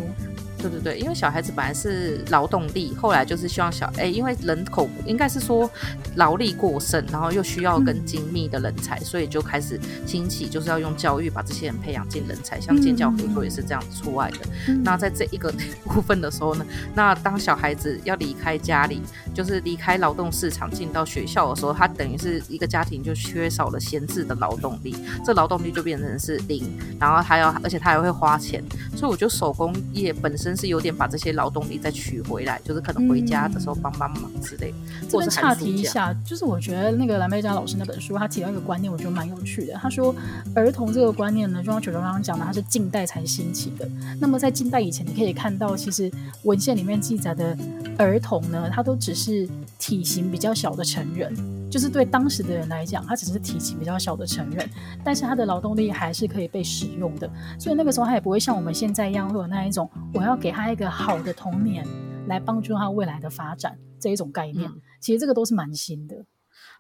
[0.62, 5.68] 对对对，因为小孩子本来是劳动力，后来就是希望小哎，因为人口应该是说
[6.14, 14.38] 劳力过剩，然后又需要更精密的人才，嗯、所以就开始兴起，就是要用教育把这些人培养进人才，像建教合作也是这样子出来的。
[14.68, 15.52] 嗯、那在这一个
[15.84, 19.02] 部分的时候呢，那当小孩子要离开家里，
[19.34, 24.94] 就是离开劳动市场进到学校的时候，他等于是一个家庭就缺少了闲置的劳动力，
[25.24, 26.64] 这劳动力就变成是零，
[27.00, 28.62] 然后他要，而且他还会花钱，
[28.96, 30.51] 所以我觉得手工业本身。
[30.56, 34.72] 是有点把这些劳动力再取回来，就是可能回家的时候帮帮忙之类。
[35.08, 39.74] 这边岔题一下，就是我觉得那个蓝莓佳老师那本书，他提到一个观念，我觉得蛮有趣的。
[39.74, 40.14] 他说，
[40.54, 43.88] 儿童这个观念呢，就像球球刚刚讲的，它是近代才兴起的。
[44.20, 46.10] 那么在近代以前，你可以看到，其实
[46.44, 47.56] 文献里面记载的
[47.98, 51.34] 儿童呢，他都只是体型比较小的成人。
[51.72, 54.68] 就是对当时的人来讲，他只是体型比较小的成人，
[55.02, 57.26] 但是他的劳动力还是可以被使用的。
[57.58, 61.82] 所以那个时候他也不会像我们现在一样，会有那一种我要给他一个好的童年
[62.26, 64.70] 来帮助他未来的发展这一种概念。
[64.70, 66.14] 嗯、其实这个都是蛮新的。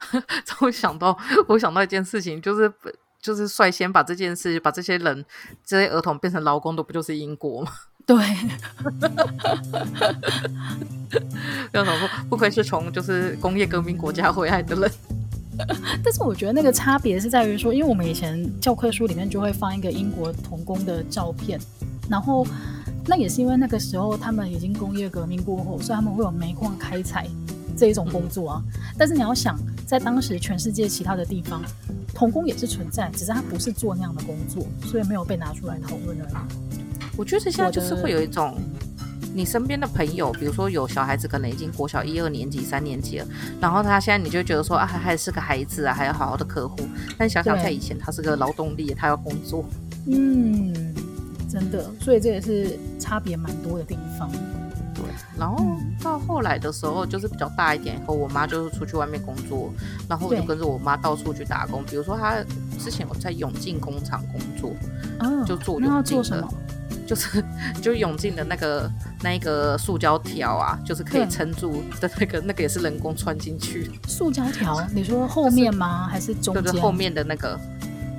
[0.60, 1.16] 我想到，
[1.48, 2.70] 我想到一件事情，就是
[3.18, 5.24] 就是率先把这件事，把这些人
[5.64, 7.72] 这些儿童变成劳工的，不就是英国吗？
[8.06, 8.16] 对，
[11.72, 12.08] 要怎么说？
[12.28, 14.90] 不愧是从就是工业革命国家回来的人。
[16.02, 21.60] 但是我觉得那个差别是在于说，因为我们以前教科书里面就会放一个英国童工的照片，
[22.08, 22.46] 然后
[23.06, 27.28] 那也是因为那个时候他们已经工业革命过后，所以他们会有煤矿开采
[27.76, 28.62] 这一种工作啊。
[28.98, 31.62] 但是你要想，在当时全世界其他的地方，
[32.14, 36.34] 童工也是存在，只是他不是做那样的工作，所以没有被拿出来讨论而已。
[37.16, 38.56] 我觉得现在就是会有一种，
[39.34, 43.26] 你身边的朋友，比如说有小孩子，可能已经国小一二年级、三年级了，
[43.60, 46.78] 然后他现在你就觉得说啊，还是个孩子啊，还要好好的呵护。
[47.18, 49.64] 但想想在以前，他是个劳动力，他要工作。
[50.06, 50.72] 嗯，
[51.50, 54.30] 真的，所以这也是差别蛮多的地方。
[54.94, 55.04] 对，
[55.38, 59.72] 然后到后来的时候，就是比较大一点以后，我妈就是出去外面工作，
[60.08, 61.82] 然后我就跟着我妈到处去打工。
[61.84, 62.36] 比如说，她
[62.78, 64.72] 之前有在永进工厂工作，
[65.20, 66.48] 嗯，就做永进的，
[67.06, 67.44] 就是
[67.80, 68.90] 就永进的那个
[69.22, 73.90] 那一个塑胶条啊，就是可以撑住的那个，那个也是人工穿进去。
[74.06, 76.06] 塑胶条，你说后面吗？
[76.10, 76.62] 还是中间？
[76.62, 77.58] 对对，后面的那个。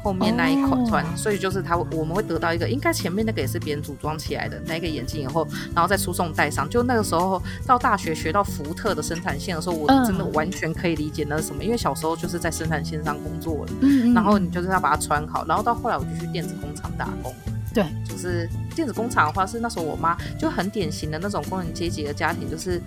[0.03, 6.69] 后面那一款穿，所以就是它，我们会得到一个，应该前面那个也是别人组装起来的那个眼镜，以后然后再输送带上。
[6.69, 17.33] 就那个时候到大学学到福特的生产线的时候，我真的完全可以理解那是什么，因为小时候就是在生产线上工作的，然后你就是要把它穿好，然后到后来我就去电子工厂打工。
[17.73, 22.81] 对，就是电子工厂的话，是那时候我妈就很典型的那种工人阶级的家庭，就是。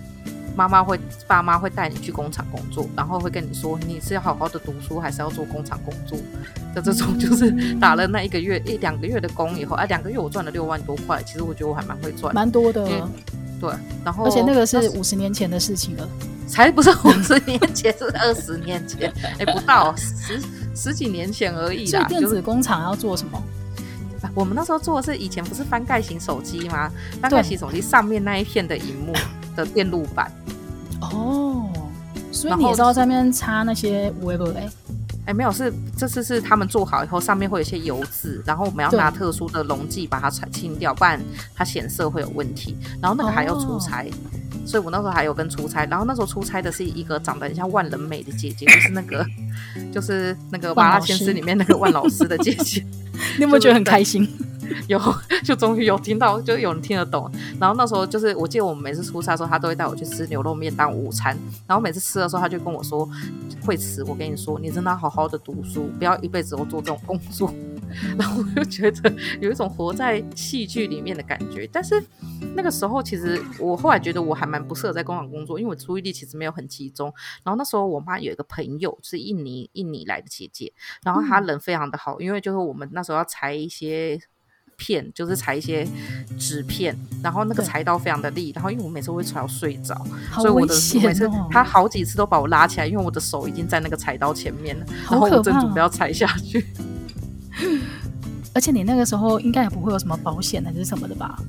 [0.57, 6.17] 妈妈会，爸妈会带你去工厂工作，然后会跟你说，你是要好好的读书，还是要做工厂工作
[6.73, 13.07] 的这种，就是打了那一个月一两个月的工以后，啊，两个月我赚了六万多块，其实我觉得我还蛮会赚，蛮多的。
[13.61, 13.71] 对，
[14.03, 16.09] 然后而且那个是五十年前的事情了，
[16.47, 20.41] 才不是五十年前，是二十年前， 哎，不到十
[20.75, 21.99] 十几年前而已啦。
[21.99, 23.39] 所以电子工厂要做什么？
[24.33, 26.91] 我们那时候做的是以前不是翻盖型手机吗？
[27.21, 29.13] 翻盖型手机上面那一片的荧幕
[29.57, 30.31] 的电路板。
[31.01, 31.69] 哦，
[32.31, 34.69] 所以你也知道在那边插那些微波嘞？
[35.25, 41.19] 哎，没有，是这次是他们做好以后，上面会有一些油渍，然后我们要拿特殊的溶剂把它清清掉，不然
[41.53, 42.77] 它显色会有问题。
[43.01, 44.13] 然后那个还要出差，哦、
[44.65, 45.85] 所以我那时候还有跟出差。
[45.87, 49.25] 然后那时候出差的是一个长得很像万人美的姐姐，就是那个，
[49.91, 52.81] 就是那个《麻辣鲜师》里面那个万老师的姐姐。
[53.35, 54.25] 你有没有觉得很开心？
[54.87, 54.99] 有，
[55.43, 57.29] 就终于有听到，就有人听得懂。
[57.59, 61.37] 然后那时候就是，我记得我们每次出差的时候，他都会带我去吃牛肉面当午餐。
[61.67, 63.07] 然后每次吃的时候，他就跟我说
[63.65, 67.53] ：“惠慈，我跟你说，你真的要好好的读书，不要一辈子都做这种工作。
[68.17, 71.67] ”然后我就觉得有一种活在戏剧里面的感觉。
[71.71, 72.03] 但是
[72.55, 77.13] 那个时候，其实我后来觉得我还蛮不适合在工厂工作，因为我注意力其实没有很集中。
[77.43, 84.19] 然后那时候我妈有一个朋友是印尼印尼来的姐姐，然后她人非常的好，因为就是我们那时候要裁一些。
[84.77, 85.85] 片就是裁一些
[86.37, 89.95] 纸片，然后那个裁刀非常的利，然后因为我每次会裁到睡着，
[90.35, 96.65] 哦、所以我的每次他好几次都把我拉起来，因为我的手已经在那个裁刀前面了，然后我正准备要裁下去。
[98.53, 101.39] 而且你那个时候应该也不会有什么保险还是什么的吧？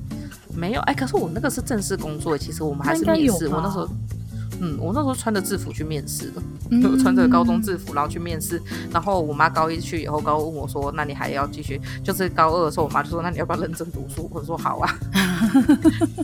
[0.53, 3.87] 没有，哎，可是我那个是正式工作，其实我们还是面试，我那时候。
[4.61, 8.61] 嗯，我那时候穿着制服去面试的，嗯、就穿着高中制服，然后去面试。
[8.91, 14.99] 然后我妈高一去以后，高二问我说：“那你还要继续？”就是高二的时候，我妈就说：“那你要不要认真读书？”我说：“好啊。”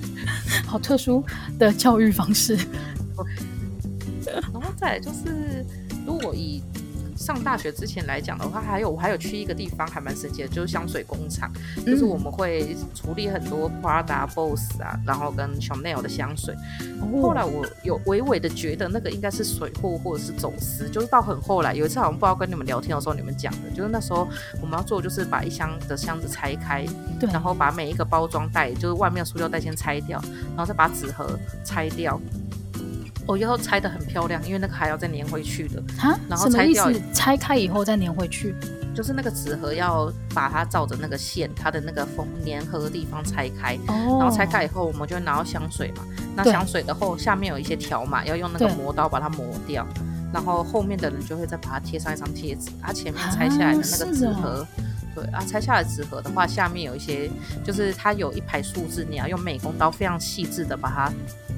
[0.67, 1.23] 好特殊
[1.57, 2.57] 的教育方式。
[4.25, 5.65] 然后再来就是，
[6.05, 6.61] 如果以
[7.25, 16.53] 上大学之前来讲的话，还有我还有去一个地方还蛮神奇的，就是香水工厂，嗯、就是我们会处理很多 Prada、Boss 啊，然后跟 Chanel 的香水。
[17.01, 24.27] 哦、后来我有微微的觉得那个应该是水货或者是走私，就是到很后来有一次好像不知道跟你们聊天的时候你们讲的，就是那时候
[24.61, 26.85] 我们要做就是把一箱的箱子拆开，
[27.19, 32.21] 对然后把每一个包装袋就是外面的塑料袋先拆掉，然后再把纸盒拆掉。
[33.27, 35.81] 哦，以后拆的很漂亮，因为那个还要再粘回去的。
[35.99, 38.53] 啊，然后拆掉，拆开以后再粘回去，
[38.93, 43.75] 就是那个纸盒要把它照着那个线，它的那个缝粘合的地方拆开。
[43.87, 44.17] 哦。
[44.19, 46.03] 然后拆开以后，我们就拿到香水嘛。
[46.35, 49.87] 那香水的后下面有一些条码，要用那个磨刀把它磨掉。
[50.31, 52.69] 然后后面的人就会再把它贴上一张贴纸。
[52.81, 54.67] 它前面拆下来的那个纸盒，
[55.15, 57.31] 对啊，拆下来纸盒的话，下面有一些，
[57.63, 61.11] 就是它有一排数字，你要用美工刀非常细致的把它。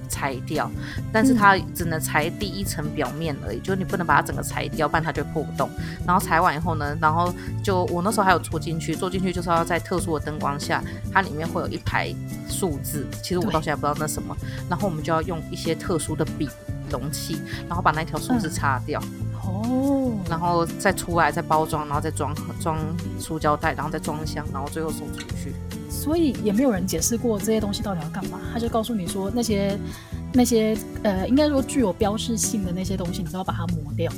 [0.08, 0.70] 裁掉，
[1.12, 5.70] 但是它只能裁第一层表面而已，嗯、就是你不能把它整个裁掉，不然它就破不动。
[6.06, 12.13] 然后裁完以后呢，然后就我那时候还有戳进去，戳进去就是要在特殊的灯光下，它里面会有一排
[12.48, 14.36] 数字，其实我到现在不知道那什么。
[14.70, 16.50] 然后我们就要用一些特殊的笔
[16.89, 19.02] 容器，然后把那条数字擦掉。
[19.43, 22.78] 哦、嗯，然后再出来再包装，然后再装装
[23.17, 25.54] 塑胶袋，然后再装箱，然后最后送出去。
[25.97, 29.77] 所以也没有人解释过这些东西到底要干嘛，他就告诉你说那些
[30.31, 34.12] 那些呃，应该说具有标识性的那些东西，你都要把它磨掉。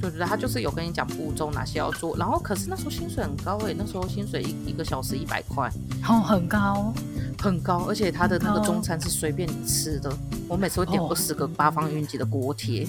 [0.00, 5.70] 对对对，他就是有跟你讲步骤哪些要做，然后可是那时候薪水很高诶、欸，那时候薪水一一个小时一百块，
[6.08, 6.94] 哦，很高，
[7.42, 10.10] 很高，而且他的那个中餐是随便你吃的，
[10.48, 12.86] 我每次会点二十个八方云集的锅贴，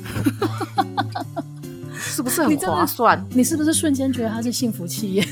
[0.77, 0.85] 哦、
[1.97, 3.19] 是不是很划算？
[3.31, 5.27] 你，你是不是瞬间觉得他是幸福企业？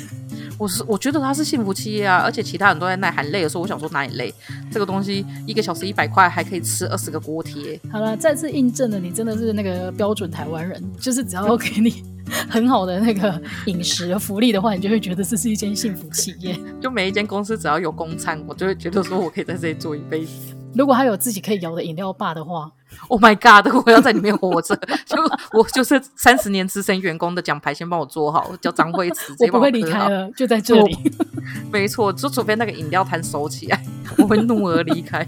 [0.58, 4.34] 我是我觉得他是幸福企业啊，而且其他人都在那喊累的时候，我想说哪里累？
[4.72, 7.80] 这个东西一个小时一百块，还可以吃二十个锅贴。
[7.92, 12.04] 好了，再次印证了你真的是那个标准台湾人，就是只要给你
[12.50, 16.60] 很好的那个饮食福利的话，你就会觉得这是一间幸福企业。
[16.82, 20.57] 就每一间公司只要有公餐，我就会觉得说我可以在这里做一辈子。
[20.78, 22.72] 如果他有自己可以摇的饮料吧的话
[23.08, 23.74] ，Oh my God！
[23.86, 25.18] 我要在里面活着， 就
[25.54, 30.98] 我就是三十年资深员工的奖牌，先帮我做好，叫张惠慈，我不会离开了，就在这里。
[31.72, 33.84] 没错，就除非那个饮料摊收起来，
[34.18, 35.28] 我会怒而离开。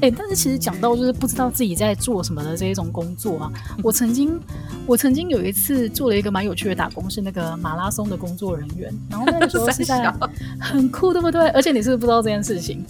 [0.00, 4.40] 哎、欸，但是其实讲到就是不知道自己在做什么的这一种工作啊，我曾经
[4.86, 10.10] 我曾经有一次做了一个蛮有趣的打工，是那个马拉松的工作人员，然后那个时候是在
[10.58, 11.48] 很酷，对不对？
[11.50, 12.84] 而且你是不是不知道这件事情？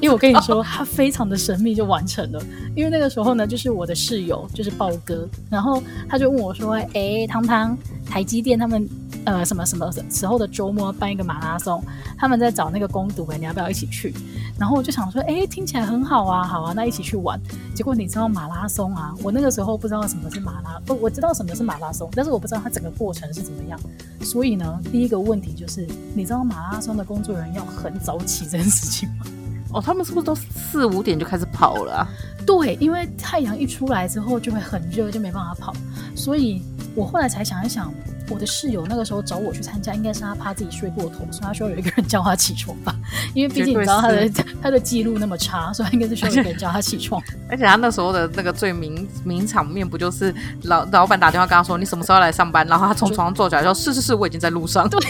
[0.00, 2.42] 因为我跟你说，他非常的神秘就完成了。
[2.74, 8.88] 因为那个时候呢，就是我的室友就是豹哥，然后他就问我说：“哎、欸，汤汤，台积电他们。”
[9.24, 11.84] 呃，什么什么时候的周末办一个马拉松？
[12.16, 14.14] 他们在找那个攻读，哎，你要不要一起去？
[14.58, 17.38] 然后我就想说，哎，听起来很好啊，好啊，那一起去玩。
[17.74, 19.14] 结果你知道马拉松啊？
[19.22, 23.78] 我那个时候不知道什么是马拉，不，我知道什么是马拉松，但是我不知道它整个过程是怎么样。
[24.22, 29.26] 所以呢，第一个问题就是，你知道马拉松的工作人员要很早起这件事情吗？
[29.74, 32.08] 哦，他们是不是都四五点就开始跑了啊？
[32.46, 35.74] 对，因为太阳一出来之后就会很热，就没办法跑。
[36.16, 36.62] 所以
[36.94, 37.92] 我后来才想一想。
[38.28, 42.94] 我的室友那个时候找我去参加，应该是他怕自己睡过头，所以他需要有一个人叫他起床吧。
[43.34, 44.30] 因为毕竟你知道他的
[44.62, 47.22] 他的记录那么差，所以他应该是需要一个人叫他起床。
[47.48, 55.00] 而且他那时候的那个最名名场面，不就是老老板打电话跟他说：“你什么时候要来上班？”然后他从床上坐起来说：“是是是，我已经在路上。”对，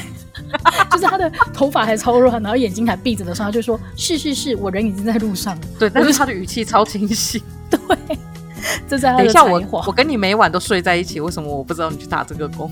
[0.91, 7.43] 就是他的头发还超软，然后眼睛还闭着的时候，他就说：“是是是，我人已经在路上。”对，但是他的语气超清晰。
[7.71, 7.79] 对。
[8.89, 12.71] 这在等一下我，我我跟你每晚都睡在一起，为什么我不知道你去打这个工？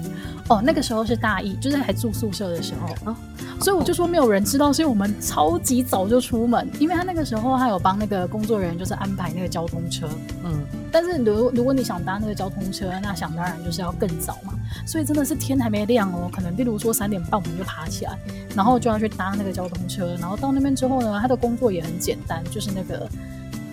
[0.48, 3.10] 哦，那个时候是大一，就是还住宿舍的时候。
[3.10, 3.16] 啊，
[3.60, 10.08] 所以我就说没有人知道，所以我们超级早就出门，因为他那个时候他有帮那个工作人员就是安排那个交通车，
[10.44, 14.52] 嗯，但是如如果你想搭那个交通车，那想当然就是要更早嘛，
[14.86, 18.16] 所以真的是天还没亮哦，可能例如说三点半我们就爬起来，
[18.54, 23.08] 然后就要去搭那个交通车，然后到那边之后呢，他的工作也很简单，就是那个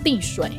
[0.03, 0.51] 递水。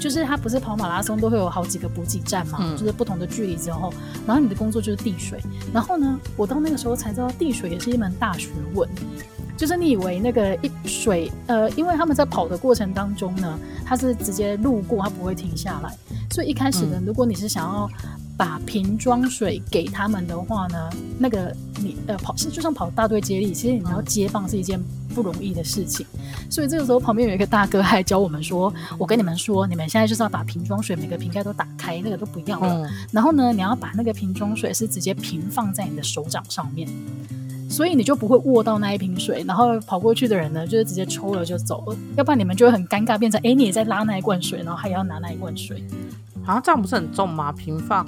[0.00, 3.92] 就是他不是跑马拉松都会有好几个补给站嘛，嗯、就是不同的距离之后，
[4.26, 5.38] 然后你的工作就是递水。
[5.72, 8.88] 然后呢，我到那个时候才知道递水也是一门大学问。
[9.60, 15.94] 就是你以为那个一水，呃，因为他们在跑的过程当中呢，他是直接路过，他不会停下来。
[16.30, 17.86] 所以一开始呢，如果你是想要
[18.38, 24.82] 把瓶装水给他们的话呢，那个你呃跑，就像跑大队接力，其实你要接棒是一件
[25.14, 26.06] 不容易的事情。
[26.48, 32.90] 所以这个时候旁边有一个大哥还教我们说：“我跟你们说，你们现在就是要把瓶装水每个瓶盖都打开，那个都不要了。
[33.12, 36.88] 然后呢，你要把那个瓶装水是直接平放在你的手掌上面。”
[37.70, 45.82] 所以你就不会握到那一瓶水，然后跑过去的人呢，就是直接抽了就走了，要不然你们就会很尴尬，变成哎，你也在拉那一罐水，然后还要拿那一罐水，
[46.42, 47.52] 好像、啊、这样不是很重吗？
[47.52, 48.04] 平放，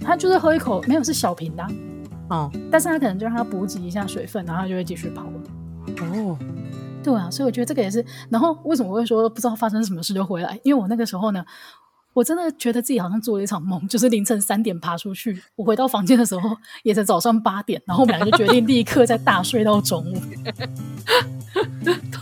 [0.00, 1.70] 他就是喝一口，没有是小瓶的、啊，
[2.28, 5.32] 哦，但是他可能就让他补给一下水分，然后他就会继续跑了。
[6.02, 6.38] 哦，
[7.02, 10.58] 对啊，所以我觉得这个也是，然后为什么我会说不知道发生什么事就回来？
[10.62, 11.44] 因为我那个时候呢。
[12.12, 20.20] 我真的觉得自己好像做了一场梦，就是凌晨三点爬出去，我回到房间的时候也是早上八点，然后我们俩就决定立刻再大睡到中午。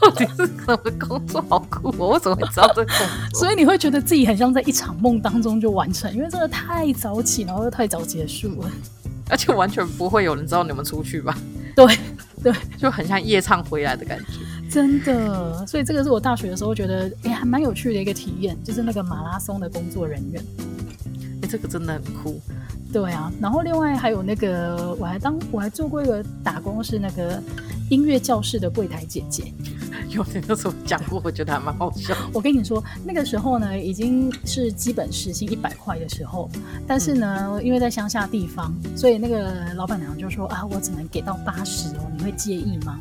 [0.00, 1.44] 到底是什么工作？
[1.48, 1.92] 好酷！
[1.98, 2.92] 我为什么会知道这个？
[3.34, 8.70] 所以你会觉得自己很像在一场梦当中就完成，因为真的太早起，然后又太早结束了，
[9.28, 11.36] 而且完全不会有人知道你们出去吧？
[11.74, 11.98] 对
[12.42, 14.24] 对，就很像夜唱回来的感觉。
[14.70, 20.42] 真的，所以这个是我大学的时候觉得，哎，还蛮有趣的一个体验，就是那个马拉松的工作人员。
[21.42, 22.40] 哎，这个真的很酷。
[22.92, 27.42] 对啊，然后另外还有那个，我还当我还做过一个打工，是那个
[27.90, 29.52] 音乐教室的柜台姐姐。
[30.08, 32.14] 有的那时候讲过，我觉得还蛮好笑。
[32.32, 36.48] 我跟你说，那个时候呢，已经是基本时薪一百块的时候，
[36.86, 42.98] 但是呢，嗯、因为在乡下地方，所以那个老板娘就说啊，我只能给到八十哦，你会介意吗？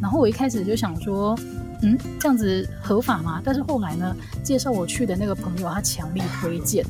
[0.00, 1.36] 然后我一开始就想说，
[1.82, 3.40] 嗯，这样子合法吗？
[3.44, 6.84] 但是后来呢，介绍我去的那个朋友他强力推荐，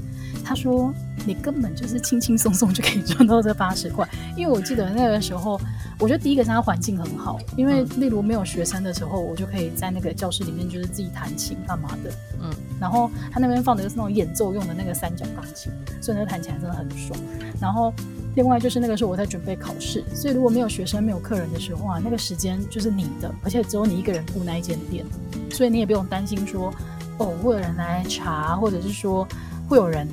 [0.44, 0.92] 他说
[1.26, 4.08] 你根本就是轻轻松松就可以赚到这八十块。
[4.36, 5.60] 因为我记得那个时候，
[5.98, 12.50] 我觉得第一个是他环境很好，因为例如没有学生的时候，我就可以在那个教室里面就是自己弹琴干嘛的，嗯。
[12.80, 17.18] 然后他那边放的就是那种演奏用的那个三角钢琴，所以那个弹起来真的很爽。
[17.60, 17.92] 然后。
[18.36, 25.04] 另外就是那个时候我在准备考试，所以如果没有学生、没有客人的时候啊，那个时间就是你的，而且只有你一个人顾那一间店，
[25.50, 26.74] 所以你也不用担心说
[27.18, 29.26] 哦会有人来查，或者是说
[29.68, 30.08] 会有人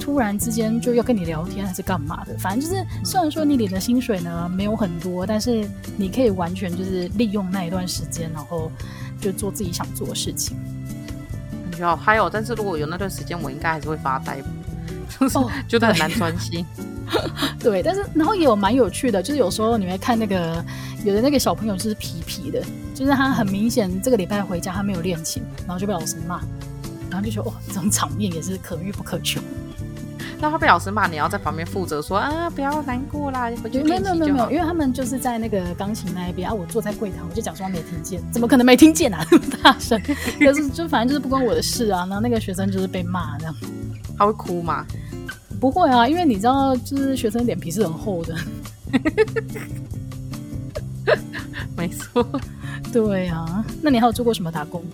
[0.00, 2.36] 突然之间就要跟你聊天还是干嘛的。
[2.38, 8.70] 反正就是虽然说你领的薪水呢没有很多，但是你可以完全就是利用那一段时间，然后
[9.20, 10.56] 就做自己想做的事情。
[11.70, 14.38] 你好，还有，但是如果有那段时间，我应该还是会发呆，
[15.18, 16.64] 就是 觉得很难专心。
[17.60, 20.64] 对，但是然后也有蛮有趣的，就是有时候你会看那个
[21.04, 22.62] 有的那个小朋友就是皮皮的，
[22.94, 26.40] 就是他很明显这个礼拜回家他没有练琴，然后就被老师骂，
[27.10, 29.40] 然后就说哦，这种场面也是可遇不可求。
[30.38, 34.14] 那他被老师骂，你要在旁边负责说啊，不要难过啦，回去练琴就好。
[34.14, 39.26] 没有没有没有没有，因为他们就是在那个钢琴那一边啊，我坐在柜台，我就假装没听见，怎么可能没听见啊？
[39.32, 40.00] 那么大声，
[40.38, 42.00] 可是就反正就是不关我的事啊。
[42.00, 43.54] 然后那个学生就是被骂这样，
[44.18, 44.84] 他会哭吗？
[45.58, 48.36] 不会啊，因为你知道，就是学生脸皮是很厚的。
[51.74, 52.26] 没错，
[52.92, 53.64] 对啊。
[53.80, 54.84] 那你还有做过什么打工？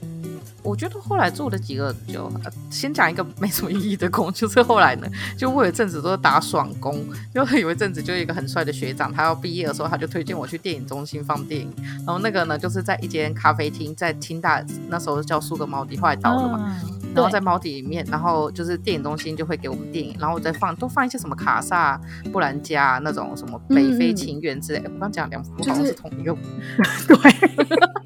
[0.63, 2.33] 我觉得后来做的几个就，就
[2.71, 5.07] 先讲一个没什么意义的工，就是后来呢，
[5.37, 7.05] 就我有一阵子都是打爽工，
[7.35, 11.73] 就有一阵子就有一个很帅的学长，他要毕业的时候，他就推荐我去电影中心放电影，
[12.07, 22.01] 然后那个呢，就是在一间咖啡厅，在清大那时候叫苏格猫迪，后来倒了嘛，嗯、然后在猫底里面，然后就是电影中心就会给我们电影，然后再放都放一些什么卡萨
[22.33, 26.37] 布兰加那种什么北非情缘之类的，嗯、我刚讲两幅好像是同一个，
[27.09, 28.02] 对。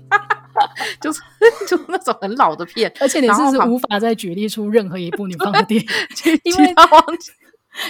[1.01, 1.20] 就是
[1.68, 5.89] 就那种很老的片，而且你是无法再举例出任何一部你放的电影，
[6.45, 6.74] 因为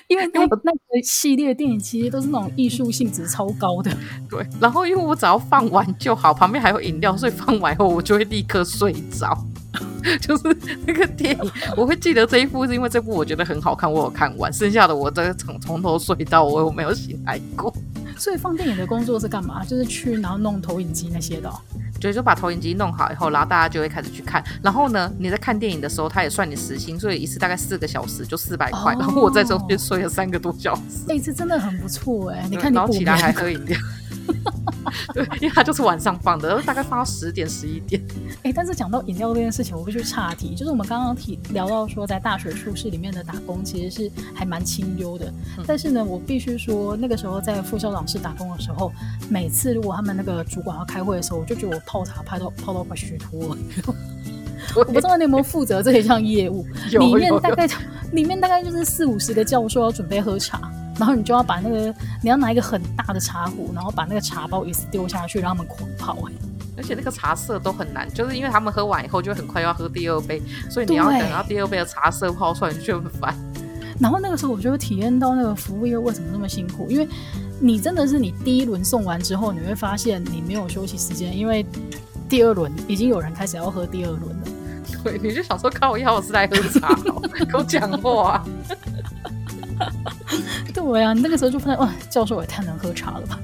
[0.09, 3.91] 因为那那个系列电影其实都是那种艺术性质超高的。
[4.29, 9.37] 对，然后因为我只要放完就好，旁边还有饮料，所以放完后我就会立刻睡着。
[10.23, 14.53] 就是那个电影，我会记得这一部，是因为这部我觉得很好看，我有看完。
[14.53, 17.73] 剩下的我这从从头睡到我没有醒来过。
[18.17, 19.65] 所以放电影的工作是干嘛？
[19.65, 21.61] 就是去然后弄投影机那些的哦。
[22.01, 24.45] 对，就把投影机弄好以后，然后大家就会开始去看。
[24.63, 28.93] 然后呢，你在看电影的时候，他也算你时薪，所以一次大概四个小时就四百块。
[28.95, 30.83] 哦、然后我在中间睡了三个多小时。
[31.09, 32.47] 这次真的很不错哎！
[32.51, 33.79] 你看你，然后起来还喝饮料。
[35.13, 38.01] 对，因为他就是晚上放的，大概放到十点十一点。
[38.45, 45.27] 哎，但是讲到饮料这件事情，我必须岔题，就是我们刚刚提聊到说，在大学宿舍里面的打工其实是还蛮清幽的。
[45.59, 48.93] 嗯、但是呢，我必须说，那个时候在副校长室打工的时候，
[49.29, 53.59] 每次如果他们那个主管要开会的时候，我就觉得我泡茶泡到泡到快虚脱了。
[54.75, 57.69] 我不知道你有没有负责这一项业务， 里面大概
[58.13, 60.71] 里面大概就是四五十个教授要准备喝茶。
[60.99, 66.17] 然后你就要把那个，你要拿一个很大的茶壶，然后把那个茶包一次丢下去，让他们狂泡。
[66.79, 73.35] 而且那个茶色都很难，就是因为他们喝完以后就很快要喝第二杯，所以你要等到第二杯的茶色泡出来，你就很烦。
[73.99, 77.09] 然后那个时候我就会体验到那个服务业为什么那么辛苦，因为
[77.61, 81.65] 你真的是你第一轮送完之后，你会发现你没有休息时间，因为
[82.29, 84.43] 第二轮已经有人开始要喝第二轮了。
[85.03, 86.95] 对，你就想说靠，我要我是来喝茶，
[87.49, 88.45] 跟我讲话。
[90.73, 93.39] 对啊，你那个时候就发现哇，教授也太能喝茶了吧？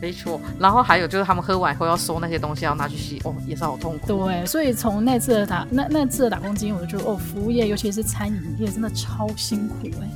[0.00, 4.06] 没错，然后还有就是他们喝完以后要收那些东西，要拿去洗，哦，也是好痛苦。
[4.26, 10.08] 对，所以从那次的打那那次的打工经验，我就觉得哦，服务业尤其是餐饮业真的超辛苦哎。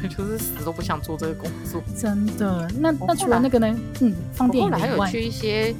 [0.00, 1.82] 对， 就是死都不想做这个工作。
[1.98, 3.74] 真的，那那除了那个呢？
[4.00, 5.74] 嗯，放电影还有去一些，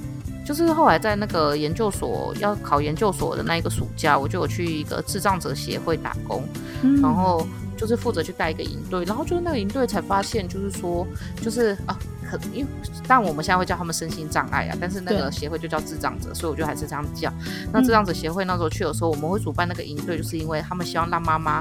[0.44, 6.42] 就是后来在那个研究所要考研究所的那一个暑假，我就有去一个智障者协会打工，
[6.82, 7.46] 嗯、然后。
[7.82, 11.04] 就是负责去带一个营队，然后就是那个营队才发现，就是说，
[11.40, 11.98] 就是啊，
[12.30, 12.66] 可因为
[13.08, 17.28] 但我们现在会叫他们身心障碍啊，但是那个协会就叫智障者，所以我就还是这样叫。
[17.72, 21.60] 那智障者协会那时候去的时候，我们会主办那个营队，就是因为他们希望让妈妈，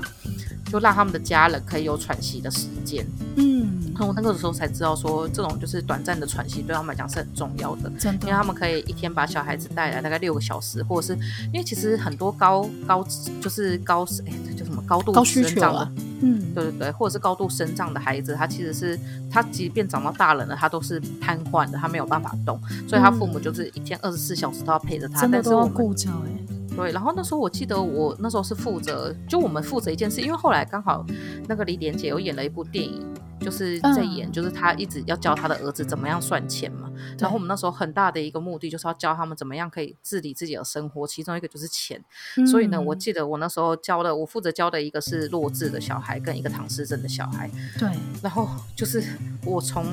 [0.66, 3.04] 就让他们的家人可以有喘息的时间。
[3.38, 11.20] 嗯，然后我那个时候才知道说，这种就是短暂的喘息对他们来讲是很重要的，真的，因为他们可以一天把小孩子带来大概六个小时，或者是
[11.52, 13.04] 因为其实很多高高
[13.42, 15.92] 就是高哎，这叫什么高度高需求啊。
[16.22, 19.00] 嗯，对对对，或者是高度生障的孩子，他其实是
[19.30, 26.76] 他即便长到大人了，他都是瘫痪的，他没有办法动，所以他父母就是一天二十四小时都要陪着他，真的都要顾着哎。
[26.76, 31.06] 对，然后那时候我记得我那时候是负责，就我们负责一件事，因为后来刚好
[31.48, 33.06] 那个李连杰有演了一部电影。
[33.42, 36.90] 就是在演，嗯、就是他一直要教他的儿子怎么样算钱嘛。
[37.18, 42.02] 然后我们那时候很大的一个目的就是要教他们怎么样可以自理自己的生活，其中一个就是钱。
[42.38, 47.50] 嗯、所以呢，我记得我那时候教的，我负责教的一个是弱智的小孩跟一个唐氏症的小孩。
[47.78, 47.90] 对。
[48.22, 49.04] 然后就是
[49.44, 49.86] 我从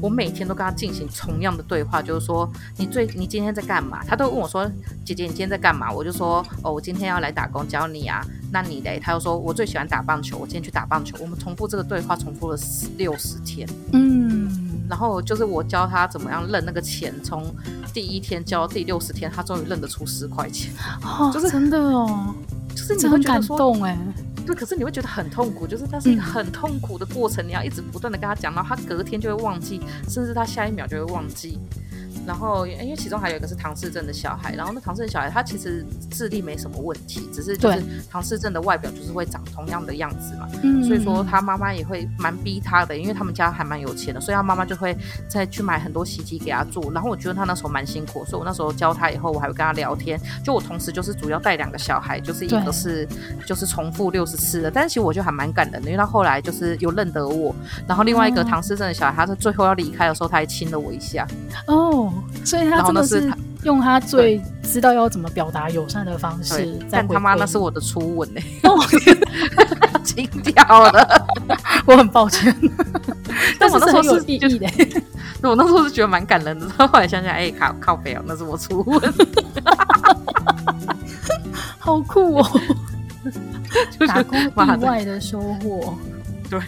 [0.00, 4.02] 我每天都跟他进行同样的对话，就是说你最你今天在干嘛？
[4.04, 4.68] 他都问我说
[5.06, 8.98] ：“姐姐，你今天在干嘛？”我就说：“哦，我今天要来打工教你啊。”那你嘞？
[8.98, 12.56] 他又说：“我最喜欢打棒球，我今天去打棒球。”我们重复这个对话，重复了
[12.96, 13.68] 六十天。
[13.92, 14.50] 嗯，
[14.88, 17.54] 然后就是我教他怎么样认那个钱，从
[17.92, 20.72] 第一天教到第六十天，他终于认得出十块钱。
[21.02, 22.34] 哦，就是真的哦，
[22.70, 23.98] 就是你会觉得说很感动哎，
[24.46, 31.58] 对，可是你会觉得很痛苦，就是它是一个很痛苦的过程，嗯、你要一直不断的跟他讲，然后他隔天就会忘记，甚至他下一秒就会忘记。
[32.28, 44.94] 然后因为其中还有一个是唐氏症的小孩，然后那唐氏症小孩他其实智力没什么问题，只是就是唐氏症的外表就是会长同样的样子嘛，嗯，所以说他妈妈也会蛮逼他的，因为他们家还蛮有钱的，所以他妈妈就会
[45.26, 46.92] 再去买很多洗衣机给他做。
[46.92, 50.20] 然后我觉得他那时候蛮辛苦，所以我那时候教他以后，我还会跟他聊天。
[50.44, 53.08] 就我同时就是主要带两个小孩，就是一个是
[53.46, 57.54] 就是重复六十次的，但是其实我觉得还蛮感人的，因为他后来就是有认得我。
[57.86, 61.26] 然后另外一个唐氏症的小孩，他是最后要离开的时候，他还亲了我一下。
[61.66, 62.12] 哦，
[62.44, 63.30] 所以他真的是
[63.64, 66.78] 用他最知道要怎么表达友善的方式。
[66.90, 68.40] 但他妈那是我的初吻呢，
[70.04, 71.26] 亲掉了，
[71.86, 72.54] 我很抱歉。
[73.58, 74.68] 但我那时候是有意义的，
[75.42, 76.68] 我那时候是觉得蛮感人的。
[76.86, 79.00] 后来想想，哎、欸，靠靠北哦，那是我初吻，
[81.78, 82.60] 好酷哦！
[84.06, 84.50] 打工意
[84.84, 85.96] 外的收获，
[86.48, 86.60] 对。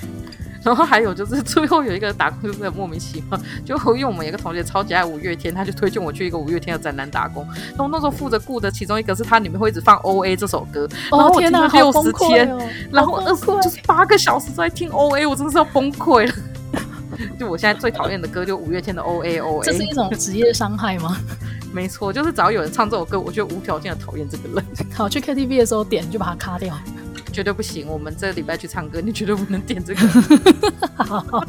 [0.62, 7.46] 然后还有就是最后有一个打工就是很莫名其妙，就因为我们有一个同学超级爱五月天，他就推荐我去一个五月天的展览打工。
[7.70, 12.60] 然后那时候负责顾的其中一个是他里面会一直放 O A 这首歌，然后我听了六十天，哦、
[12.92, 16.34] 然后二十就是八个小时在听 O A，我真的是要崩溃了。
[17.38, 21.16] 就我现在最讨厌的歌就五月天的 O A O A，这是一种职业伤害吗？
[21.72, 24.64] 没错，就是只要有人唱这首歌，我就无条件的讨厌这个人。
[24.92, 26.74] 好，去 K T V 的时候点就把它卡掉。
[27.30, 27.86] 绝对不行！
[27.88, 30.00] 我们这个礼拜去唱歌，你绝对不能点这个。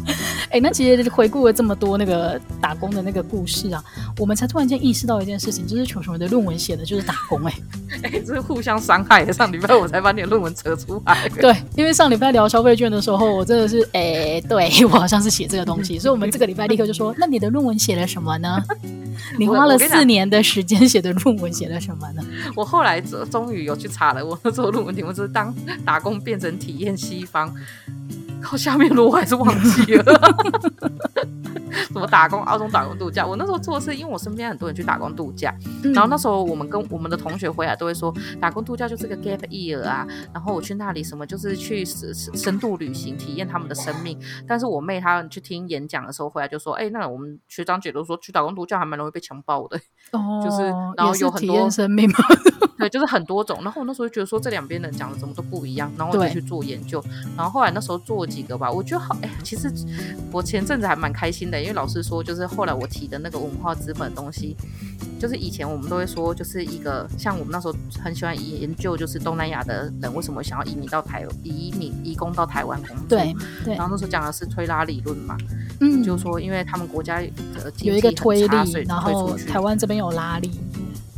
[0.49, 3.83] 哎、欸，那其实回顾了这么多那个打工的那个故事啊，
[4.17, 7.53] 我们才突然间意识到一件事情，就是球球的论文写的就是打工、欸。
[8.03, 9.29] 哎， 哎，这是互相伤害。
[9.31, 11.29] 上礼拜我才把你的论文扯出来。
[11.29, 18.61] 对，因为上礼拜聊消费券的时候，我真的是，哎、欸，对 我好像是写这个东西，所以我们这个礼拜立刻就说，那你的论文写了什么呢？
[19.37, 22.23] 你花了四年的时间写的论文写了什么呢？
[22.55, 25.53] 我后来终于有去查了，我那时候论文题目是当
[25.85, 27.53] 打工变成体验西方，
[28.41, 30.03] 靠下面的我还是忘记了。
[31.87, 32.41] 什么打工？
[32.43, 33.25] 澳洲打工度假？
[33.25, 35.53] 我那时候做的是，因为我身边很多人去打工度假，
[35.83, 40.05] 嗯、然后那时候我们跟我们的同学回来都会说，打工度假就是个 gap year 啊。
[40.33, 44.17] 然后我去那里什么，就是去深深度旅行，体验他们的生命。
[44.47, 49.77] 但是我妹她去听演讲的时候回来就说，哎、欸，那我们学长姐都说去打工度假还蛮容易被强暴的，
[50.11, 50.63] 哦， 就是
[50.97, 52.17] 然后有很多生命嘛，
[52.81, 53.59] 对，就是很多种。
[53.63, 57.03] 然后我那时候就觉得说这两边人讲的怎么都不一样，然后我就去做研究。
[57.37, 59.71] 然后后来那时候做几个吧，我觉得好，哎、欸，其实
[60.31, 64.55] 我前阵子还蛮开心的，因为老师说就是后来我提的那个文化资本的东西，
[65.19, 73.05] 就是以前我们都会说，就是一个像我们那时候很喜欢研究，就是东南亚的人为什么想要移民到台移民移工到台湾工作。
[73.09, 73.75] 对对。
[73.75, 75.37] 然后那时候讲的是推拉理论嘛，
[75.79, 77.29] 嗯，就是说因为他们国家的
[77.81, 80.51] 有一个推力，然后台湾这边有拉力。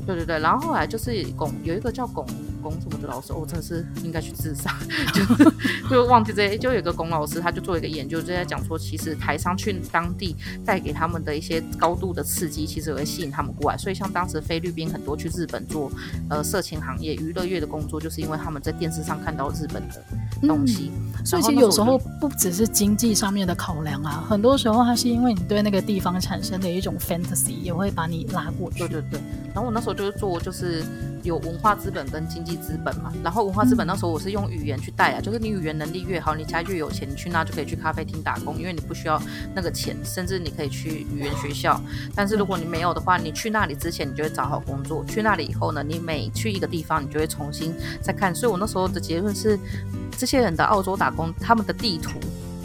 [0.05, 2.25] 对对对，然后后来就是龚有一个叫龚
[2.61, 4.75] 龚什么的老师，我、哦、真的是应该去自杀，
[5.13, 6.57] 就就忘记这些。
[6.57, 10.35] 就有一个龚老师，他就做一个研究，就在讲说，其实台商去当地
[10.65, 13.77] 带给他们的一些高度的刺激，其实会吸引他们过来。
[13.77, 15.91] 所以像当时菲律宾很多去日本做
[16.29, 20.03] 呃色情行业、娱乐业的工作，就是因为他们在电视上看到日本的
[20.47, 20.91] 东西。
[20.93, 28.79] 嗯、所以其实有时候不只是经济上面的考量啊，很多时候它是因为你对那个地方产生的一种 fantasy，也会把你拉过去。
[28.79, 29.19] 对对对。
[29.53, 30.83] 然后我那时候就是做就是。
[31.23, 39.17] 有文化资本跟经济资本嘛，然后文化资本那时候我是用语言去带啊，就是你语言能力越好，你家越有钱，你去那就可以去咖啡厅打工，因为你不需要
[39.55, 41.79] 那个钱，甚至你可以去语言学校。
[42.13, 48.35] 但是如果你没有的话，你去那里之前你就会找好工作，去那里以后呢，你每去一个地方，你就会重新再看。
[48.35, 49.57] 所以我那时候的结论是，
[50.17, 52.19] 这些人的澳洲打工，他们的地图。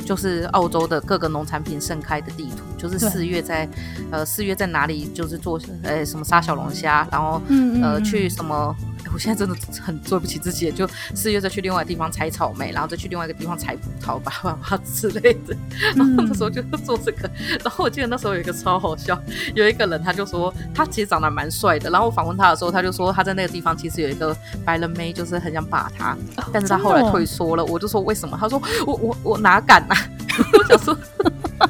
[0.08, 3.68] 就是澳洲的各个农产品盛开的地图，就是四月在，
[4.10, 8.74] 呃，四月在哪里，就是做，呃，什么杀小龙虾，然后，嗯嗯呃，去什么。
[9.12, 15.56] 我现在真的很对不起自己，就四月再去另外一个地方采草莓，然后再去另外一个地方采葡萄吧，吧吧之类的。
[15.96, 17.30] 然后那时候就做这个，
[17.64, 19.20] 然后我记得那时候有一个超好笑，
[19.54, 26.16] 有一个人他就说他其实长得蛮帅的，然后我访问他的时候，他就说他在那个地方其实有一个白人妹，就是很想把他，
[26.52, 27.64] 但是他后来退缩了。
[27.64, 28.36] 我就说为什么？
[28.38, 29.98] 他说我我我哪敢呐、啊？
[30.58, 30.96] 我想说，
[31.58, 31.68] 他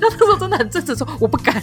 [0.00, 1.62] 那时候真的很正直说我不敢。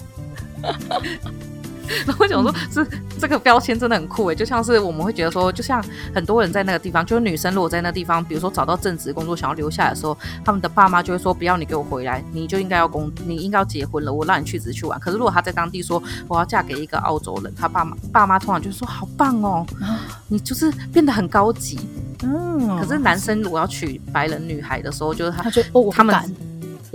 [2.05, 2.87] 然后我想说，是
[3.19, 5.83] 这个标签真的很酷诶，就像是我们会觉得说，就像
[6.13, 14.99] 很多人在那个地方，就是女生如果在那个地方，比如说找到正职工作，想要留下来的时候，他们的爸妈就会说，不要你给我回来，你就应该要工，你应该要结婚了，我让你去只去玩。
[14.99, 19.65] 可是如果他在当地说我要嫁给一个澳洲人，他爸妈爸妈通常就说好棒哦，
[20.27, 21.79] 你就是变得很高级。
[22.23, 26.15] 嗯，可是男生如果要娶白人女孩的时候，就是他，他就哦，他们。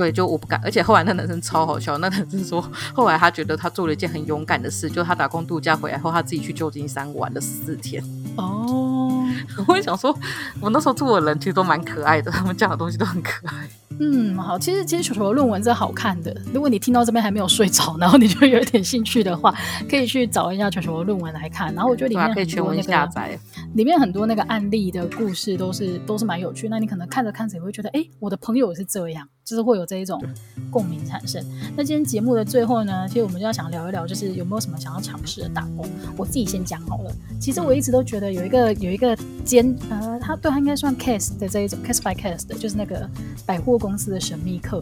[0.00, 1.98] 对，就我不敢，而且后来那男生超好笑。
[1.98, 8.02] 那男生说，后来他觉得他做了一件很勇敢的事，就他打工度假回来后，他自己去旧金山玩了四天。
[8.36, 9.22] 哦，
[9.68, 10.18] 我也想说，
[10.58, 13.68] 我那时候住的人其实都蛮可爱的，他们讲的东西都很可爱。
[14.02, 16.34] 嗯，好，其实其实球球的论文是好看的。
[16.54, 19.54] 如果你听到这边还没有睡着，然后你就有点兴趣的话，
[19.90, 21.74] 可以去找一下球球的论文来看。
[21.74, 23.38] 然后我觉得里面可以全文下载，
[23.74, 26.66] 里面很多那个案例的故事都是都是蛮有趣。
[26.70, 30.22] 那你可能看着看着也会觉得，哎，我的朋友是这样，就是会有这一种
[30.70, 31.44] 共鸣产生。
[31.76, 35.86] 那今天节目的最后呢，其实我们就要想聊一聊，就是有没有什么想要尝试的打工。
[36.16, 37.12] 我自己先讲好了。
[37.40, 43.08] 其实我一直都觉得有一个有一个兼呃，他对他应该算 case 的这一种 case by case 的，就是那个
[43.46, 43.90] 百货公。
[44.00, 44.80] 司的神秘客，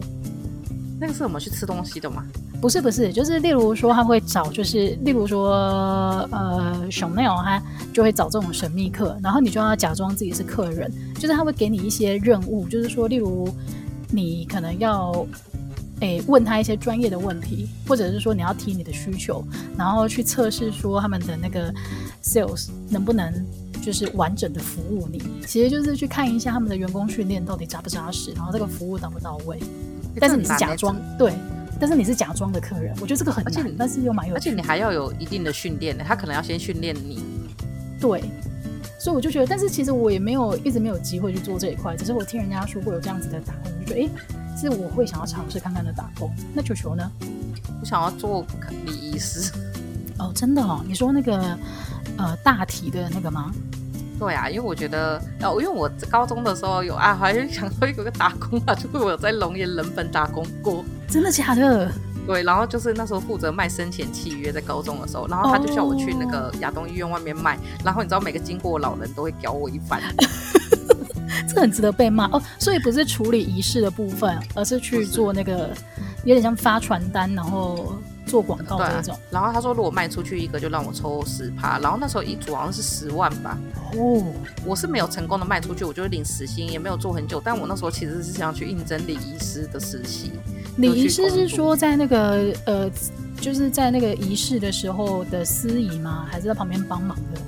[0.97, 2.23] 那个是我们去吃东西的吗？
[2.61, 5.57] 不是，不是，就是例如说他会找，就是例如说
[6.31, 7.61] 呃，Chanel 他
[7.91, 13.49] 就会找这种神秘客，然后你就要假装自己是客人，就是他会给你一些任务，就是说例如
[14.11, 15.25] 你可能要
[16.01, 19.43] 诶问他一些专业的问题，或者是说你要提你的需求，
[19.77, 21.73] 然后去测试说他们的那个
[22.23, 23.33] sales 能不能。
[23.81, 29.57] 就是完整的服务你，其实就是去看一下他们的员工训练到底扎不扎实，然后这个服务到不到位。
[30.19, 31.33] 但是你是假装对，
[31.79, 34.35] 但是你是假装的客人，我觉得这个很难，但是又蛮有。
[34.35, 37.23] 而且你还要有一定的训练的，他可能要先训练你。
[38.01, 38.21] 对，
[38.99, 46.29] 所以我就觉得，但是其实我也没有一直没有机会去做这一块，只是我听人家说过有这样子的打工，我就觉得哎，是我会想要尝试看看的打工。
[46.53, 47.09] 那球球呢？
[47.79, 48.45] 我想要做
[48.85, 49.51] 礼仪师。
[50.17, 50.83] 哦，真的哦？
[50.85, 51.57] 你说那个
[52.17, 53.53] 呃大体的那个吗？
[54.19, 60.83] 对啊，因为我觉得，哦，因为我高中的时候有啊，还是想说有个打工啊，就是我有在龙岩人本打工过。
[61.07, 61.89] 真的假的？
[62.29, 69.99] 对，然后就是那时候负责卖生前契约，在高中的时候，然后他就叫我去那个亚东医院外面卖，哦、然后你知道每个经过的老人都会屌我一番，
[71.49, 72.39] 这很值得被骂哦。
[72.59, 75.75] 所以不是处理仪式的部分，而是去做那个
[76.23, 77.95] 有点像发传单，然后。
[78.29, 83.57] 做广告这种，然后他说如果卖出去一个就让我抽十趴，然后那时候一组好像是十万吧。
[83.93, 84.23] 哦，
[84.63, 87.41] 我是没有成功的卖出去，我就领时薪，也没有做很久。
[87.43, 90.31] 但我那时候其实是想去应征礼仪师的实习。
[90.77, 92.89] 礼仪师是说在那个呃，
[93.41, 96.25] 就是在那个仪式的时候的司仪吗？
[96.29, 97.41] 还是在旁边帮忙的？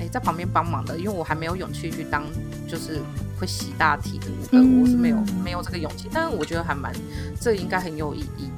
[0.00, 2.24] 哎，在旁边帮忙的，因为我还没有勇气去当，
[2.66, 2.98] 就是
[3.38, 6.08] 会洗大体的那个，嗯、我是没有没有这个勇气。
[6.12, 6.92] 但是我觉得还蛮，
[7.40, 8.50] 这应该很有意义。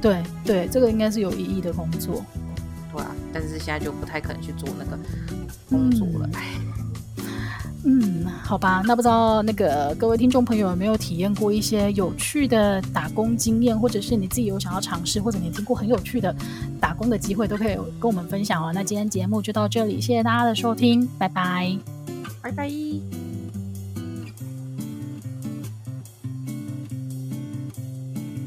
[0.00, 2.24] 对对，这个应该是有意义的工作，
[2.92, 4.98] 对啊，但是现在就不太可能去做那个
[5.68, 6.30] 工作了，
[7.84, 16.34] 嗯，好吧，那不知道那个各位听众朋友有没有体验过一些有趣的打工经验，或者是你自己有想要尝试，或者你听过很有趣的
[16.80, 18.70] 打工的机会，都可以跟我们分享哦。
[18.74, 21.78] 那今天节目就到这里，谢谢大家的收听，拜拜，
[22.42, 23.19] 拜拜。